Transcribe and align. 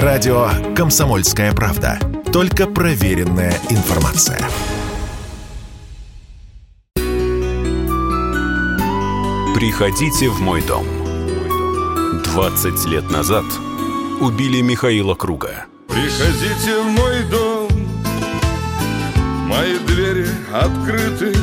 Радио 0.00 0.48
«Комсомольская 0.74 1.52
правда». 1.52 1.98
Только 2.32 2.66
проверенная 2.66 3.52
информация. 3.68 4.40
Приходите 9.54 10.30
в 10.30 10.40
мой 10.40 10.62
дом. 10.62 10.86
20 12.24 12.86
лет 12.86 13.10
назад 13.10 13.44
убили 14.22 14.62
Михаила 14.62 15.14
Круга. 15.14 15.66
Приходите 15.88 16.80
в 16.80 16.86
мой 16.86 17.24
дом, 17.24 17.68
мои 19.46 19.78
двери 19.80 20.26
открыты. 20.54 21.34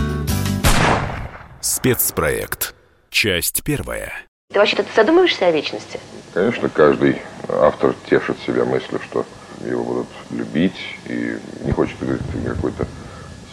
Спецпроект. 1.61 2.73
Часть 3.11 3.61
первая. 3.63 4.28
Ты 4.51 4.57
вообще-то 4.57 4.83
задумываешься 4.95 5.45
о 5.45 5.51
вечности? 5.51 5.99
Конечно, 6.33 6.69
каждый 6.69 7.21
автор 7.47 7.93
тешит 8.09 8.35
себя 8.47 8.65
мыслью, 8.65 8.99
что 9.07 9.23
его 9.63 9.83
будут 9.83 10.07
любить, 10.31 10.97
и 11.05 11.37
не 11.63 11.71
хочет 11.71 11.99
говорить 11.99 12.23
какое-то 12.47 12.87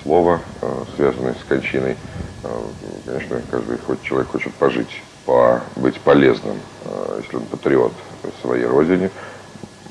слово, 0.02 0.40
э, 0.62 0.84
связанное 0.96 1.34
с 1.34 1.46
кончиной. 1.46 1.98
Э, 2.44 2.48
конечно, 3.04 3.42
каждый 3.50 3.78
человек 4.04 4.30
хочет 4.30 4.54
пожить, 4.54 5.02
по, 5.26 5.60
быть 5.76 6.00
полезным, 6.00 6.58
э, 6.86 7.20
если 7.22 7.36
он 7.36 7.44
патриот 7.44 7.92
своей 8.40 8.64
родине, 8.64 9.10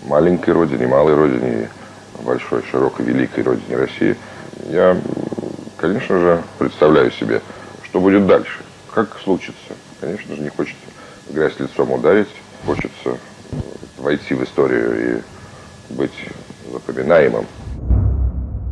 маленькой 0.05 0.55
родине, 0.55 0.87
малой 0.87 1.13
родине, 1.13 1.69
большой, 2.21 2.63
широкой, 2.71 3.05
великой 3.05 3.43
родине 3.43 3.77
России. 3.77 4.17
Я, 4.71 4.97
конечно 5.77 6.17
же, 6.17 6.43
представляю 6.57 7.11
себе, 7.11 7.43
что 7.83 7.99
будет 7.99 8.25
дальше, 8.25 8.63
как 8.91 9.19
случится. 9.23 9.75
Конечно 10.01 10.35
же, 10.35 10.41
не 10.41 10.49
хочется 10.49 10.84
грязь 11.29 11.59
лицом 11.59 11.91
ударить, 11.91 12.29
хочется 12.65 13.17
войти 13.97 14.33
в 14.33 14.43
историю 14.43 15.19
и 15.19 15.93
быть 15.93 16.11
запоминаемым. 16.71 17.45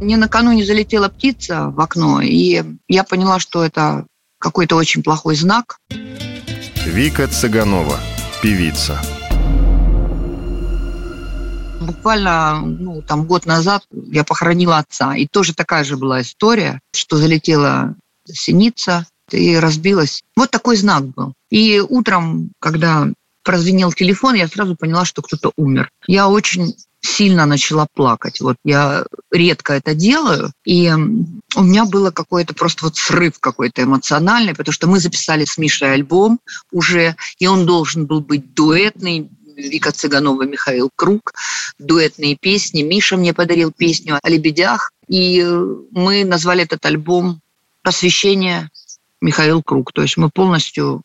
Мне 0.01 0.17
накануне 0.17 0.65
залетела 0.65 1.07
птица 1.07 1.69
в 1.69 1.79
окно, 1.79 2.21
и 2.21 2.63
я 2.87 3.03
поняла, 3.03 3.39
что 3.39 3.63
это 3.63 4.05
какой-то 4.37 4.75
очень 4.75 5.01
плохой 5.01 5.35
знак. 5.35 5.77
Вика 6.85 7.27
Цыганова, 7.27 7.97
певица. 8.41 8.99
Буквально 11.79 12.59
ну, 12.61 13.01
там 13.01 13.25
год 13.25 13.45
назад 13.45 13.83
я 13.91 14.25
похоронила 14.25 14.77
отца, 14.77 15.15
и 15.15 15.25
тоже 15.25 15.53
такая 15.53 15.85
же 15.85 15.95
была 15.95 16.21
история, 16.21 16.81
что 16.93 17.15
залетела 17.15 17.95
синица 18.25 19.05
и 19.33 19.55
разбилась. 19.57 20.23
Вот 20.35 20.51
такой 20.51 20.75
знак 20.77 21.05
был. 21.05 21.33
И 21.49 21.79
утром, 21.79 22.51
когда 22.59 23.09
прозвенел 23.43 23.91
телефон, 23.91 24.35
я 24.35 24.47
сразу 24.47 24.75
поняла, 24.75 25.05
что 25.05 25.21
кто-то 25.21 25.51
умер. 25.57 25.89
Я 26.07 26.29
очень 26.29 26.75
сильно 27.01 27.45
начала 27.45 27.85
плакать. 27.93 28.39
Вот 28.39 28.55
я 28.63 29.05
редко 29.29 29.73
это 29.73 29.93
делаю, 29.93 30.51
и 30.63 30.89
у 30.89 31.61
меня 31.61 31.85
было 31.85 32.11
какой-то 32.11 32.53
просто 32.53 32.85
вот 32.85 32.95
срыв 32.95 33.39
какой-то 33.39 33.83
эмоциональный, 33.83 34.55
потому 34.55 34.73
что 34.73 34.87
мы 34.87 34.99
записали 34.99 35.43
с 35.43 35.57
Мишей 35.57 35.93
альбом 35.93 36.39
уже, 36.71 37.15
и 37.39 37.47
он 37.47 37.65
должен 37.65 38.05
был 38.05 38.21
быть 38.21 38.53
дуэтный, 38.53 39.29
Вика 39.55 39.91
Цыганова, 39.91 40.43
Михаил 40.43 40.89
Круг, 40.95 41.33
дуэтные 41.77 42.37
песни. 42.39 42.81
Миша 42.81 43.17
мне 43.17 43.33
подарил 43.33 43.71
песню 43.71 44.19
о 44.21 44.29
лебедях, 44.29 44.91
и 45.07 45.45
мы 45.91 46.23
назвали 46.23 46.63
этот 46.63 46.85
альбом 46.85 47.39
«Посвящение 47.83 48.69
Михаил 49.23 49.63
Круг». 49.63 49.91
То 49.93 50.01
есть 50.03 50.17
мы 50.17 50.29
полностью 50.29 51.01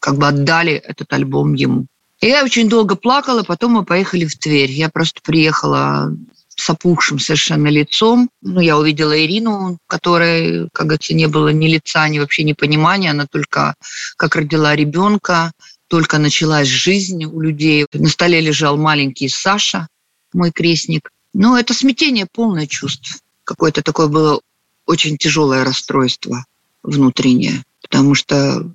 как 0.00 0.16
бы 0.18 0.28
отдали 0.28 0.74
этот 0.74 1.12
альбом 1.12 1.54
ему. 1.54 1.86
И 2.20 2.28
я 2.28 2.44
очень 2.44 2.68
долго 2.68 2.94
плакала, 2.94 3.42
потом 3.42 3.72
мы 3.72 3.84
поехали 3.84 4.24
в 4.24 4.38
Тверь. 4.38 4.70
Я 4.70 4.88
просто 4.88 5.20
приехала 5.22 6.14
с 6.48 6.70
опухшим 6.70 7.18
совершенно 7.18 7.68
лицом. 7.68 8.30
Ну, 8.40 8.60
я 8.60 8.78
увидела 8.78 9.18
Ирину, 9.18 9.78
которой, 9.86 10.68
как 10.72 10.86
говорится, 10.86 11.14
не 11.14 11.26
было 11.26 11.48
ни 11.48 11.66
лица, 11.66 12.08
ни 12.08 12.18
вообще 12.18 12.44
ни 12.44 12.52
понимания. 12.52 13.10
Она 13.10 13.26
только 13.26 13.74
как 14.16 14.36
родила 14.36 14.76
ребенка, 14.76 15.52
только 15.88 16.18
началась 16.18 16.68
жизнь 16.68 17.24
у 17.24 17.40
людей. 17.40 17.86
На 17.92 18.08
столе 18.08 18.40
лежал 18.40 18.76
маленький 18.76 19.28
Саша, 19.28 19.88
мой 20.32 20.50
крестник. 20.50 21.10
Но 21.32 21.58
это 21.58 21.74
смятение, 21.74 22.26
полное 22.30 22.66
чувств. 22.66 23.20
Какое-то 23.44 23.82
такое 23.82 24.06
было 24.06 24.40
очень 24.86 25.16
тяжелое 25.18 25.64
расстройство 25.64 26.44
внутреннее. 26.84 27.64
Потому 27.82 28.14
что 28.14 28.70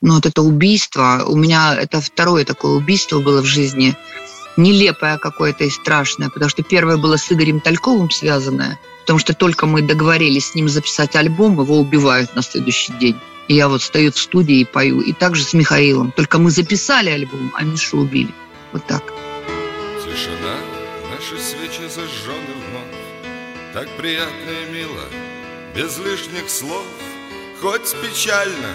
ну, 0.00 0.14
вот 0.14 0.26
это 0.26 0.42
убийство, 0.42 1.24
у 1.26 1.36
меня 1.36 1.76
это 1.78 2.00
второе 2.00 2.44
такое 2.44 2.72
убийство 2.72 3.20
было 3.20 3.42
в 3.42 3.46
жизни, 3.46 3.94
нелепое 4.56 5.18
какое-то 5.18 5.64
и 5.64 5.70
страшное, 5.70 6.30
потому 6.30 6.48
что 6.48 6.62
первое 6.62 6.96
было 6.96 7.16
с 7.16 7.30
Игорем 7.30 7.60
Тальковым 7.60 8.10
связанное, 8.10 8.78
потому 9.00 9.18
что 9.18 9.34
только 9.34 9.66
мы 9.66 9.82
договорились 9.82 10.48
с 10.48 10.54
ним 10.54 10.68
записать 10.68 11.16
альбом, 11.16 11.60
его 11.60 11.78
убивают 11.78 12.34
на 12.34 12.42
следующий 12.42 12.92
день. 12.94 13.16
И 13.48 13.54
я 13.54 13.68
вот 13.68 13.82
стою 13.82 14.12
в 14.12 14.18
студии 14.18 14.60
и 14.60 14.64
пою. 14.64 15.00
И 15.00 15.12
также 15.12 15.42
с 15.42 15.54
Михаилом. 15.54 16.12
Только 16.12 16.38
мы 16.38 16.52
записали 16.52 17.10
альбом, 17.10 17.50
а 17.56 17.64
Мишу 17.64 17.98
убили. 17.98 18.32
Вот 18.72 18.86
так. 18.86 19.02
Тишина, 20.04 20.56
наши 21.10 21.42
свечи 21.42 21.82
зажжены 21.88 22.54
вновь. 22.70 23.74
Так 23.74 23.88
приятно 23.96 24.50
и 24.50 24.72
мило, 24.72 25.02
без 25.74 25.98
лишних 25.98 26.48
слов. 26.48 26.84
Хоть 27.60 27.94
печально, 28.00 28.72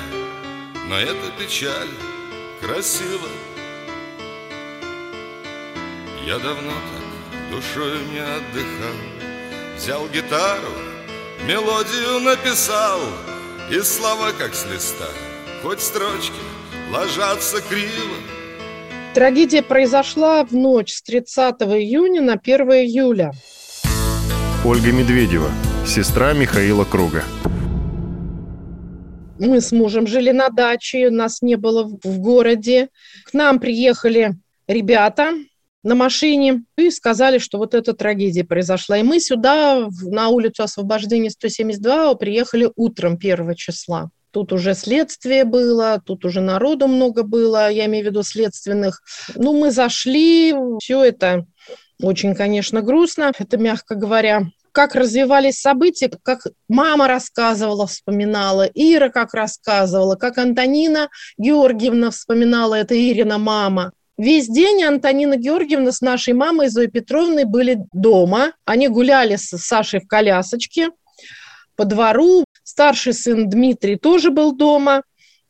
но 0.88 1.00
эта 1.00 1.32
печаль. 1.40 1.90
Красива 2.62 3.28
Я 6.24 6.38
давно 6.38 6.72
так 6.72 7.52
душою 7.52 7.98
не 8.14 8.20
отдыхал. 8.20 8.96
Взял 9.76 10.08
гитару, 10.08 10.72
мелодию 11.48 12.20
написал 12.20 13.00
И 13.72 13.80
слова 13.82 14.32
как 14.38 14.54
с 14.54 14.66
листа, 14.72 15.10
хоть 15.64 15.82
строчки 15.82 16.34
ложатся 16.92 17.62
криво. 17.62 18.18
Трагедия 19.16 19.64
произошла 19.64 20.44
в 20.44 20.54
ночь 20.54 20.94
с 20.94 21.02
30 21.02 21.56
июня 21.62 22.22
на 22.22 22.34
1 22.34 22.58
июля. 22.72 23.32
Ольга 24.64 24.92
Медведева, 24.92 25.50
сестра 25.88 26.34
Михаила 26.34 26.84
Круга 26.86 27.24
мы 29.40 29.62
с 29.62 29.72
мужем 29.72 30.08
жили 30.08 30.32
на 30.32 30.50
даче, 30.50 31.10
нас 31.10 31.42
не 31.42 31.56
было 31.56 31.84
в 31.84 32.20
городе. 32.20 32.90
К 33.26 33.34
нам 33.34 33.60
приехали 33.60 34.36
ребята 34.68 35.34
на 35.84 35.96
машине 35.96 36.64
и 36.78 36.90
сказали, 36.90 37.38
что 37.38 37.58
вот 37.58 37.74
эта 37.74 37.94
трагедия 37.94 38.44
произошла. 38.44 38.98
И 38.98 39.04
мы 39.04 39.20
сюда, 39.20 39.88
на 40.02 40.30
улицу 40.30 40.64
освобождения 40.64 41.30
172, 41.30 42.16
приехали 42.16 42.72
утром 42.76 43.14
1 43.14 43.56
числа. 43.56 44.10
Тут 44.32 44.52
уже 44.52 44.74
следствие 44.74 45.46
было, 45.46 46.02
тут 46.06 46.26
уже 46.26 46.42
народу 46.42 46.88
много 46.88 47.24
было, 47.24 47.72
я 47.72 47.86
имею 47.86 48.04
в 48.04 48.08
виду 48.08 48.24
следственных. 48.24 49.02
Ну, 49.36 49.58
мы 49.58 49.72
зашли, 49.72 50.54
все 50.82 51.04
это 51.04 51.46
очень, 52.02 52.36
конечно, 52.36 52.82
грустно, 52.82 53.32
это 53.38 53.58
мягко 53.58 53.96
говоря 53.96 54.48
как 54.76 54.94
развивались 54.94 55.62
события, 55.62 56.12
как 56.22 56.48
мама 56.68 57.08
рассказывала, 57.08 57.88
вспоминала, 57.88 58.70
Ира 58.74 59.08
как 59.08 59.34
рассказывала, 59.34 60.16
как 60.18 60.38
Антонина 60.38 61.08
Георгиевна 61.38 62.12
вспоминала, 62.12 62.76
это 62.76 62.94
Ирина 62.94 63.38
мама. 63.38 63.94
Весь 64.18 64.50
день 64.50 64.84
Антонина 64.84 65.38
Георгиевна 65.38 65.94
с 65.94 66.02
нашей 66.02 66.34
мамой 66.34 66.68
Зоей 66.68 66.90
Петровной 66.90 67.46
были 67.46 67.86
дома. 67.94 68.52
Они 68.66 68.90
гуляли 68.90 69.38
с 69.38 69.58
Сашей 69.58 70.02
в 70.02 70.08
колясочке 70.08 70.90
по 71.78 71.86
двору. 71.86 72.44
Старший 72.64 73.14
сын 73.14 73.50
Дмитрий 73.50 73.96
тоже 73.96 74.30
был 74.30 74.54
дома. 74.54 75.04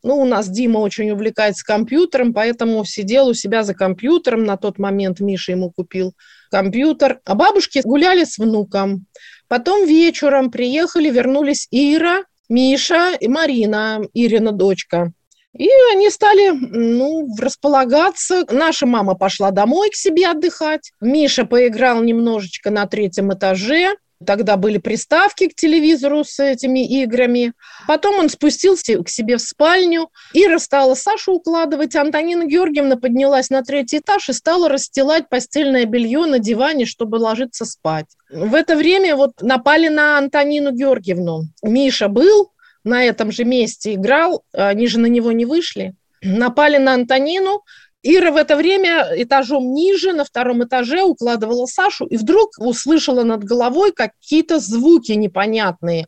Ну, 0.04 0.18
у 0.18 0.24
нас 0.24 0.48
Дима 0.48 0.78
очень 0.78 1.10
увлекается 1.10 1.64
компьютером, 1.64 2.32
поэтому 2.32 2.84
сидел 2.84 3.26
у 3.26 3.34
себя 3.34 3.64
за 3.64 3.74
компьютером. 3.74 4.44
На 4.44 4.56
тот 4.56 4.78
момент 4.78 5.18
Миша 5.18 5.50
ему 5.50 5.72
купил 5.72 6.14
компьютер. 6.50 7.20
А 7.24 7.34
бабушки 7.34 7.80
гуляли 7.84 8.24
с 8.24 8.38
внуком. 8.38 9.06
Потом 9.48 9.86
вечером 9.86 10.50
приехали, 10.50 11.10
вернулись 11.10 11.68
Ира, 11.70 12.24
Миша 12.48 13.14
и 13.18 13.28
Марина, 13.28 14.02
Ирина 14.14 14.52
дочка. 14.52 15.12
И 15.56 15.70
они 15.92 16.10
стали 16.10 16.50
ну, 16.50 17.28
располагаться. 17.38 18.44
Наша 18.50 18.86
мама 18.86 19.14
пошла 19.14 19.50
домой 19.50 19.90
к 19.90 19.94
себе 19.94 20.28
отдыхать. 20.28 20.92
Миша 21.00 21.46
поиграл 21.46 22.02
немножечко 22.02 22.70
на 22.70 22.86
третьем 22.86 23.32
этаже. 23.32 23.94
Тогда 24.24 24.56
были 24.56 24.78
приставки 24.78 25.48
к 25.48 25.54
телевизору 25.54 26.24
с 26.24 26.42
этими 26.42 26.86
играми. 27.02 27.52
Потом 27.86 28.18
он 28.18 28.30
спустился 28.30 29.02
к 29.02 29.08
себе 29.08 29.36
в 29.36 29.42
спальню. 29.42 30.08
Ира 30.32 30.58
стала 30.58 30.94
Сашу 30.94 31.34
укладывать. 31.34 31.94
Антонина 31.96 32.44
Георгиевна 32.44 32.96
поднялась 32.96 33.50
на 33.50 33.62
третий 33.62 33.98
этаж 33.98 34.28
и 34.30 34.32
стала 34.32 34.68
расстилать 34.68 35.28
постельное 35.28 35.84
белье 35.84 36.24
на 36.24 36.38
диване, 36.38 36.86
чтобы 36.86 37.16
ложиться 37.16 37.66
спать. 37.66 38.06
В 38.30 38.54
это 38.54 38.74
время 38.76 39.16
вот 39.16 39.42
напали 39.42 39.88
на 39.88 40.16
Антонину 40.16 40.72
Георгиевну. 40.72 41.42
Миша 41.62 42.08
был 42.08 42.52
на 42.84 43.04
этом 43.04 43.30
же 43.30 43.44
месте, 43.44 43.94
играл. 43.94 44.44
Они 44.52 44.86
же 44.86 44.98
на 44.98 45.06
него 45.06 45.32
не 45.32 45.44
вышли. 45.44 45.94
Напали 46.22 46.78
на 46.78 46.94
Антонину, 46.94 47.62
Ира 48.02 48.30
в 48.30 48.36
это 48.36 48.56
время 48.56 49.08
этажом 49.16 49.74
ниже, 49.74 50.12
на 50.12 50.24
втором 50.24 50.64
этаже 50.64 51.02
укладывала 51.02 51.66
Сашу, 51.66 52.06
и 52.06 52.16
вдруг 52.16 52.50
услышала 52.58 53.24
над 53.24 53.42
головой 53.42 53.92
какие-то 53.92 54.60
звуки 54.60 55.12
непонятные. 55.12 56.06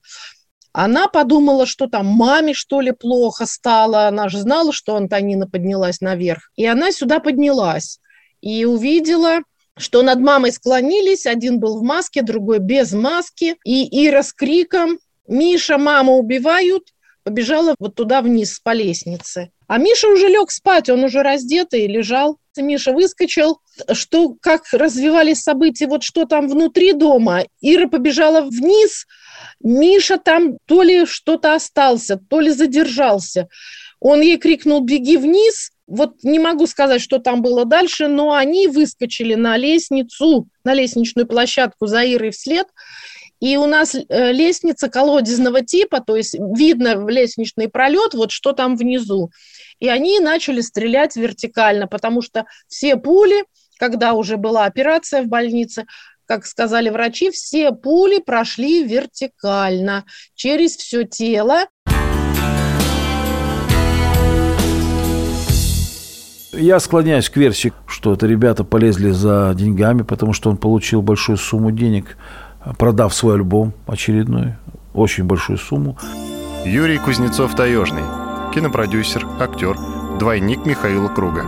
Она 0.73 1.09
подумала, 1.09 1.67
что 1.67 1.89
там 1.89 2.07
маме, 2.07 2.55
что 2.55 2.81
ли, 2.81 2.93
плохо 2.93 3.47
стало. 3.47 4.07
Она 4.07 4.29
же 4.29 4.39
знала, 4.39 4.73
что 4.73 4.95
Антонина 4.95 5.49
поднялась 5.49 6.01
наверх. 6.01 6.53
И 6.57 6.67
она 6.67 6.93
сюда 6.93 7.19
поднялась 7.19 7.99
и 8.41 8.65
увидела 8.65 9.41
что 9.79 10.03
над 10.03 10.19
мамой 10.19 10.53
склонились, 10.53 11.25
один 11.25 11.61
был 11.61 11.79
в 11.79 11.83
маске, 11.83 12.23
другой 12.23 12.59
без 12.59 12.93
маски, 12.93 13.57
и 13.65 14.07
Ира 14.07 14.23
с 14.23 14.33
криком 14.33 14.99
«Миша, 15.27 15.79
маму 15.79 16.19
убивают!» 16.19 16.89
побежала 17.23 17.75
вот 17.79 17.95
туда 17.95 18.23
вниз 18.23 18.59
по 18.61 18.73
лестнице. 18.73 19.51
А 19.69 19.77
Миша 19.77 20.09
уже 20.09 20.29
лег 20.29 20.51
спать, 20.51 20.89
он 20.89 21.05
уже 21.05 21.23
раздетый 21.23 21.87
лежал. 21.87 22.39
Миша 22.57 22.93
выскочил, 22.93 23.61
что 23.93 24.35
как 24.41 24.63
развивались 24.73 25.43
события, 25.43 25.87
вот 25.87 26.03
что 26.03 26.25
там 26.25 26.49
внутри 26.49 26.93
дома. 26.93 27.45
Ира 27.61 27.87
побежала 27.87 28.41
вниз, 28.41 29.07
Миша 29.61 30.19
там 30.19 30.57
то 30.67 30.83
ли 30.83 31.07
что-то 31.07 31.55
остался, 31.55 32.19
то 32.29 32.41
ли 32.41 32.51
задержался. 32.51 33.49
Он 34.01 34.21
ей 34.21 34.39
крикнул 34.39 34.81
«беги 34.81 35.17
вниз», 35.17 35.71
вот 35.87 36.23
не 36.23 36.39
могу 36.39 36.67
сказать, 36.67 37.01
что 37.01 37.19
там 37.19 37.43
было 37.43 37.65
дальше, 37.65 38.09
но 38.09 38.35
они 38.35 38.69
выскочили 38.69 39.35
на 39.35 39.57
лестницу, 39.57 40.47
на 40.65 40.75
лестничную 40.75 41.27
площадку 41.27 41.87
за 41.87 42.05
Ирой 42.05 42.31
вслед. 42.31 42.67
И 43.41 43.57
у 43.57 43.67
нас 43.67 43.95
э, 43.95 44.33
лестница 44.33 44.89
колодезного 44.89 45.65
типа, 45.65 46.01
то 46.01 46.17
есть 46.17 46.35
видно 46.35 47.09
лестничный 47.09 47.69
пролет, 47.69 48.15
вот 48.15 48.33
что 48.33 48.53
там 48.53 48.77
внизу. 48.77 49.31
И 49.81 49.89
они 49.89 50.19
начали 50.21 50.61
стрелять 50.61 51.17
вертикально, 51.17 51.87
потому 51.87 52.23
что 52.23 52.47
все 52.67 52.97
пули, 52.97 53.45
когда 53.79 54.15
уже 54.15 54.37
была 54.37 54.65
операция 54.65 55.23
в 55.23 55.29
больнице, 55.29 55.87
как 56.27 56.45
сказали 56.47 56.91
врачи, 56.91 57.31
все 57.31 57.73
пули 57.73 58.19
прошли 58.19 58.85
вертикально 58.85 60.05
через 60.35 60.77
все 60.77 61.05
тело. 61.05 61.67
Я 66.53 66.81
склоняюсь 66.81 67.31
к 67.31 67.37
версии, 67.37 67.73
что 67.87 68.15
это 68.15 68.27
ребята 68.27 68.65
полезли 68.65 69.11
за 69.11 69.55
деньгами, 69.57 70.03
потому 70.03 70.33
что 70.33 70.51
он 70.51 70.57
получил 70.57 71.03
большую 71.03 71.39
сумму 71.39 71.71
денег, 71.71 72.19
продав 72.79 73.15
свой 73.15 73.35
альбом 73.37 73.75
очередной, 73.87 74.57
очень 74.93 75.25
большую 75.25 75.57
сумму. 75.57 75.97
Юрий 76.67 76.99
Кузнецов-Таежный, 76.99 78.03
кинопродюсер, 78.53 79.27
актер, 79.39 79.77
двойник 80.19 80.65
Михаила 80.65 81.09
Круга. 81.09 81.45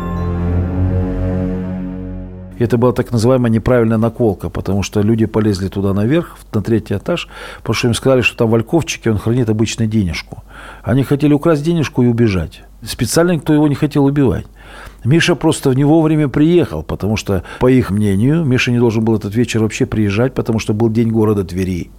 Это 2.59 2.77
была 2.77 2.93
так 2.93 3.11
называемая 3.11 3.51
неправильная 3.51 3.97
наколка, 3.97 4.51
потому 4.51 4.83
что 4.83 5.01
люди 5.01 5.25
полезли 5.25 5.69
туда 5.69 5.95
наверх, 5.95 6.37
на 6.53 6.63
третий 6.63 6.95
этаж, 6.95 7.27
потому 7.59 7.75
что 7.75 7.89
им 7.89 7.95
сказали, 7.95 8.21
что 8.21 8.37
там 8.37 8.51
в 8.51 8.55
Альковчике 8.55 9.11
он 9.11 9.19
хранит 9.19 9.49
обычно 9.49 9.87
денежку. 9.87 10.45
Они 10.83 11.03
хотели 11.03 11.33
украсть 11.33 11.65
денежку 11.65 12.03
и 12.03 12.07
убежать. 12.07 12.63
Специально 12.83 13.31
никто 13.31 13.55
его 13.55 13.67
не 13.67 13.75
хотел 13.75 14.05
убивать. 14.05 14.45
Миша 15.03 15.37
просто 15.37 15.73
не 15.73 15.85
вовремя 15.85 16.29
приехал, 16.29 16.83
потому 16.83 17.17
что, 17.17 17.45
по 17.61 17.71
их 17.71 17.91
мнению, 17.91 18.45
Миша 18.45 18.73
не 18.73 18.79
должен 18.79 19.03
был 19.05 19.17
этот 19.17 19.35
вечер 19.35 19.61
вообще 19.61 19.87
приезжать, 19.87 20.35
потому 20.35 20.59
что 20.59 20.75
был 20.75 20.91
день 20.91 21.09
города 21.09 21.45
Твери. 21.45 21.91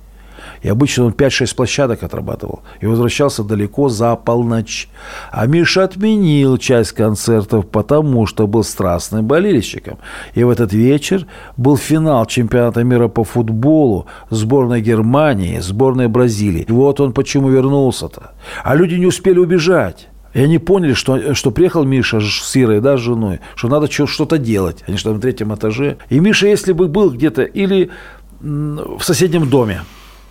И 0.62 0.70
обычно 0.70 1.06
он 1.06 1.12
5-6 1.12 1.56
площадок 1.56 2.04
отрабатывал. 2.04 2.62
И 2.82 2.86
возвращался 2.86 3.44
далеко 3.44 3.90
за 3.90 4.16
полночь. 4.16 4.90
А 5.32 5.46
Миша 5.48 5.84
отменил 5.84 6.58
часть 6.58 6.92
концертов, 6.92 7.68
потому 7.68 8.28
что 8.28 8.48
был 8.48 8.64
страстным 8.64 9.26
болельщиком. 9.26 9.98
И 10.36 10.44
в 10.44 10.50
этот 10.50 10.74
вечер 10.74 11.26
был 11.58 11.78
финал 11.78 12.26
чемпионата 12.26 12.84
мира 12.84 13.08
по 13.08 13.24
футболу 13.24 14.06
сборной 14.30 14.82
Германии, 14.82 15.60
сборной 15.60 16.08
Бразилии. 16.08 16.66
И 16.68 16.72
вот 16.72 17.00
он 17.00 17.14
почему 17.14 17.50
вернулся-то. 17.50 18.32
А 18.64 18.76
люди 18.76 18.96
не 18.96 19.08
успели 19.08 19.40
убежать. 19.40 20.08
И 20.34 20.40
они 20.40 20.60
поняли, 20.60 20.94
что, 20.94 21.34
что 21.34 21.52
приехал 21.52 21.84
Миша 21.84 22.22
с 22.22 22.56
Ирой, 22.56 22.80
да, 22.80 22.98
с 22.98 23.02
женой, 23.02 23.40
что 23.56 23.68
надо 23.68 23.92
что-то 23.92 24.38
делать. 24.38 24.84
Они 24.88 24.98
что 24.98 25.14
на 25.14 25.20
третьем 25.20 25.54
этаже. 25.54 25.98
И 26.10 26.20
Миша, 26.20 26.48
если 26.48 26.72
бы 26.72 26.88
был 26.88 27.12
где-то 27.12 27.44
или 27.44 27.90
в 28.40 29.02
соседнем 29.02 29.50
доме, 29.50 29.82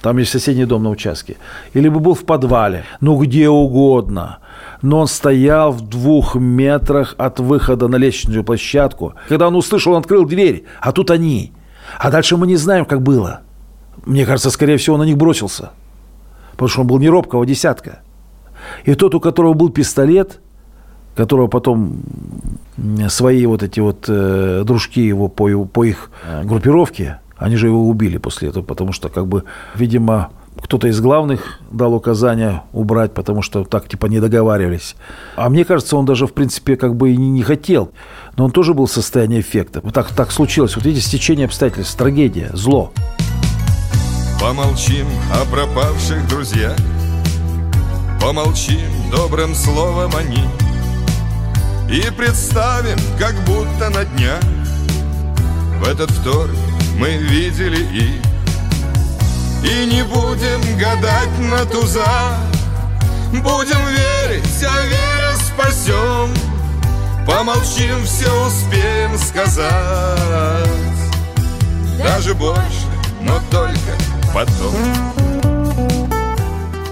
там 0.00 0.18
есть 0.18 0.30
соседний 0.30 0.64
дом 0.64 0.82
на 0.82 0.90
участке, 0.90 1.36
или 1.74 1.88
бы 1.88 2.00
был 2.00 2.14
в 2.14 2.24
подвале, 2.24 2.84
ну 3.00 3.18
где 3.18 3.48
угодно, 3.48 4.38
но 4.82 5.00
он 5.00 5.06
стоял 5.06 5.72
в 5.72 5.82
двух 5.88 6.34
метрах 6.34 7.14
от 7.18 7.38
выхода 7.40 7.88
на 7.88 7.96
лестничную 7.96 8.44
площадку. 8.44 9.14
Когда 9.28 9.48
он 9.48 9.56
услышал, 9.56 9.92
он 9.92 10.00
открыл 10.00 10.24
дверь, 10.24 10.64
а 10.80 10.92
тут 10.92 11.10
они. 11.10 11.52
А 11.98 12.10
дальше 12.10 12.36
мы 12.36 12.46
не 12.46 12.56
знаем, 12.56 12.84
как 12.84 13.02
было. 13.02 13.40
Мне 14.06 14.24
кажется, 14.24 14.50
скорее 14.50 14.76
всего, 14.76 14.94
он 14.94 15.00
на 15.00 15.04
них 15.04 15.18
бросился. 15.18 15.70
Потому 16.52 16.68
что 16.68 16.80
он 16.82 16.86
был 16.86 16.98
не 16.98 17.08
робкого 17.08 17.44
десятка. 17.44 18.00
И 18.84 18.94
тот, 18.94 19.14
у 19.14 19.20
которого 19.20 19.54
был 19.54 19.70
пистолет, 19.70 20.40
которого 21.14 21.48
потом 21.48 22.02
свои 23.08 23.44
вот 23.46 23.62
эти 23.62 23.80
вот 23.80 24.06
э, 24.08 24.62
дружки 24.64 25.00
его 25.00 25.28
по, 25.28 25.64
по 25.66 25.84
их 25.84 26.10
э, 26.24 26.44
группировке, 26.44 27.20
они 27.40 27.56
же 27.56 27.66
его 27.66 27.88
убили 27.88 28.18
после 28.18 28.50
этого, 28.50 28.62
потому 28.62 28.92
что, 28.92 29.08
как 29.08 29.26
бы, 29.26 29.44
видимо, 29.74 30.30
кто-то 30.62 30.88
из 30.88 31.00
главных 31.00 31.58
дал 31.70 31.94
указание 31.94 32.62
убрать, 32.72 33.14
потому 33.14 33.40
что 33.40 33.64
так 33.64 33.88
типа 33.88 34.06
не 34.06 34.20
договаривались. 34.20 34.94
А 35.36 35.48
мне 35.48 35.64
кажется, 35.64 35.96
он 35.96 36.04
даже 36.04 36.26
в 36.26 36.34
принципе 36.34 36.76
как 36.76 36.94
бы 36.94 37.12
и 37.12 37.16
не, 37.16 37.42
хотел, 37.42 37.92
но 38.36 38.44
он 38.44 38.50
тоже 38.50 38.74
был 38.74 38.86
в 38.86 38.92
состоянии 38.92 39.40
эффекта. 39.40 39.80
Вот 39.82 39.94
так, 39.94 40.08
так 40.10 40.30
случилось. 40.32 40.76
Вот 40.76 40.84
видите, 40.84 41.06
стечение 41.06 41.46
обстоятельств, 41.46 41.96
трагедия, 41.96 42.50
зло. 42.52 42.92
Помолчим 44.38 45.06
о 45.34 45.44
пропавших 45.50 46.26
друзьях 46.28 46.74
Помолчим 48.22 48.90
добрым 49.10 49.54
словом 49.54 50.12
они 50.16 50.44
И 51.94 52.10
представим, 52.16 52.98
как 53.18 53.34
будто 53.44 53.90
на 53.90 54.06
днях 54.06 54.40
В 55.82 55.86
этот 55.86 56.10
вторник 56.10 56.69
мы 57.00 57.16
видели 57.16 57.82
их 57.96 58.22
И 59.64 59.86
не 59.86 60.04
будем 60.04 60.78
гадать 60.78 61.38
на 61.38 61.64
туза. 61.64 62.36
Будем 63.32 63.80
верить, 63.88 64.64
а 64.64 64.82
веря 64.86 65.34
спасем 65.36 66.28
Помолчим, 67.26 68.04
все 68.04 68.28
успеем 68.46 69.16
сказать. 69.16 69.66
Даже 71.98 72.34
больше, 72.34 72.86
но 73.22 73.38
только 73.50 73.78
потом. 74.34 74.74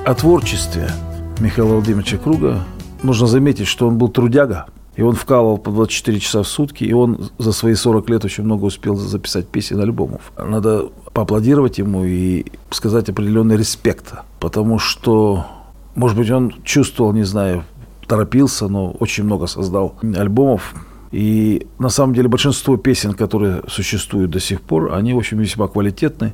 О 0.07 0.15
творчестве 0.15 0.91
Михаила 1.39 1.75
Владимировича 1.75 2.19
Круга 2.19 2.65
нужно 3.03 3.27
заметить, 3.27 3.67
что 3.67 3.89
он 3.89 3.99
был 3.99 4.09
трудяга, 4.09 4.67
и 4.99 5.03
он 5.03 5.15
вкалывал 5.15 5.59
по 5.59 5.71
24 5.71 6.19
часа 6.19 6.43
в 6.43 6.49
сутки, 6.49 6.83
и 6.83 6.93
он 6.93 7.31
за 7.39 7.53
свои 7.53 7.75
40 7.75 8.11
лет 8.11 8.25
очень 8.25 8.43
много 8.43 8.65
успел 8.65 8.97
записать 8.97 9.47
песен 9.47 9.81
альбомов. 9.81 10.33
Надо 10.37 10.89
поаплодировать 11.13 11.79
ему 11.79 12.05
и 12.05 12.47
сказать 12.71 13.09
определенный 13.09 13.57
респект, 13.57 14.13
потому 14.41 14.81
что, 14.81 15.47
может 15.95 16.19
быть, 16.19 16.29
он 16.33 16.53
чувствовал, 16.65 17.13
не 17.13 17.23
знаю, 17.23 17.63
торопился, 18.09 18.67
но 18.67 18.91
очень 18.91 19.23
много 19.23 19.47
создал 19.47 19.95
альбомов. 20.17 20.75
И 21.13 21.69
на 21.79 21.91
самом 21.91 22.13
деле 22.13 22.27
большинство 22.27 22.77
песен, 22.77 23.13
которые 23.13 23.63
существуют 23.69 24.33
до 24.33 24.41
сих 24.41 24.61
пор, 24.61 24.95
они, 24.95 25.15
в 25.15 25.19
общем, 25.19 25.39
весьма 25.39 25.69
квалитетны 25.69 26.33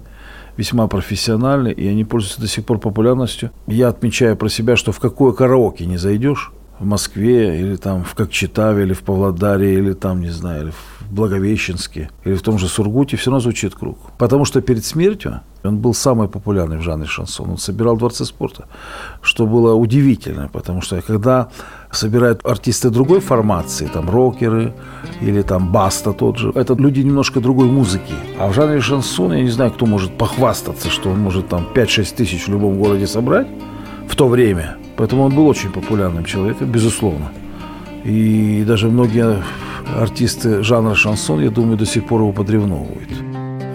весьма 0.56 0.86
профессиональны, 0.86 1.72
и 1.72 1.86
они 1.86 2.04
пользуются 2.04 2.40
до 2.40 2.46
сих 2.46 2.64
пор 2.64 2.78
популярностью. 2.78 3.50
Я 3.66 3.88
отмечаю 3.88 4.36
про 4.36 4.48
себя, 4.48 4.76
что 4.76 4.92
в 4.92 5.00
какое 5.00 5.32
караоке 5.32 5.84
не 5.84 5.96
зайдешь, 5.96 6.52
в 6.78 6.84
Москве, 6.84 7.60
или 7.60 7.76
там 7.76 8.04
в 8.04 8.14
Кокчетаве, 8.14 8.84
или 8.84 8.92
в 8.92 9.02
Павлодаре, 9.02 9.74
или 9.74 9.92
там, 9.92 10.20
не 10.20 10.30
знаю, 10.30 10.62
или 10.62 10.70
в 10.70 11.12
Благовещенске, 11.14 12.10
или 12.24 12.34
в 12.34 12.42
том 12.42 12.58
же 12.58 12.68
Сургуте, 12.68 13.16
все 13.16 13.30
равно 13.30 13.40
звучит 13.40 13.74
круг. 13.74 13.98
Потому 14.18 14.44
что 14.44 14.60
перед 14.60 14.84
смертью 14.84 15.40
он 15.62 15.78
был 15.78 15.94
самый 15.94 16.28
популярный 16.28 16.78
в 16.78 16.82
жанре 16.82 17.06
шансон. 17.06 17.50
Он 17.50 17.58
собирал 17.58 17.96
дворцы 17.96 18.24
спорта, 18.24 18.64
что 19.22 19.46
было 19.46 19.74
удивительно, 19.74 20.48
потому 20.52 20.82
что 20.82 21.00
когда 21.00 21.48
собирают 21.90 22.44
артисты 22.44 22.90
другой 22.90 23.20
формации, 23.20 23.86
там 23.86 24.10
рокеры 24.10 24.74
или 25.20 25.42
там 25.42 25.72
баста 25.72 26.12
тот 26.12 26.38
же, 26.38 26.52
это 26.54 26.74
люди 26.74 27.00
немножко 27.00 27.40
другой 27.40 27.66
музыки. 27.66 28.14
А 28.38 28.48
в 28.48 28.54
жанре 28.54 28.80
шансон, 28.80 29.32
я 29.32 29.42
не 29.42 29.50
знаю, 29.50 29.70
кто 29.70 29.86
может 29.86 30.18
похвастаться, 30.18 30.90
что 30.90 31.10
он 31.10 31.20
может 31.20 31.48
там 31.48 31.66
5-6 31.74 32.16
тысяч 32.16 32.46
в 32.46 32.50
любом 32.50 32.78
городе 32.78 33.06
собрать 33.06 33.46
в 34.08 34.16
то 34.16 34.28
время. 34.28 34.76
Поэтому 34.96 35.24
он 35.24 35.34
был 35.34 35.46
очень 35.46 35.72
популярным 35.72 36.24
человеком, 36.24 36.70
безусловно. 36.70 37.32
И 38.04 38.64
даже 38.66 38.88
многие 38.88 39.42
артисты 39.96 40.62
жанра 40.62 40.94
шансон, 40.94 41.40
я 41.40 41.50
думаю, 41.50 41.76
до 41.76 41.86
сих 41.86 42.06
пор 42.06 42.20
его 42.20 42.32
подревновывают. 42.32 43.10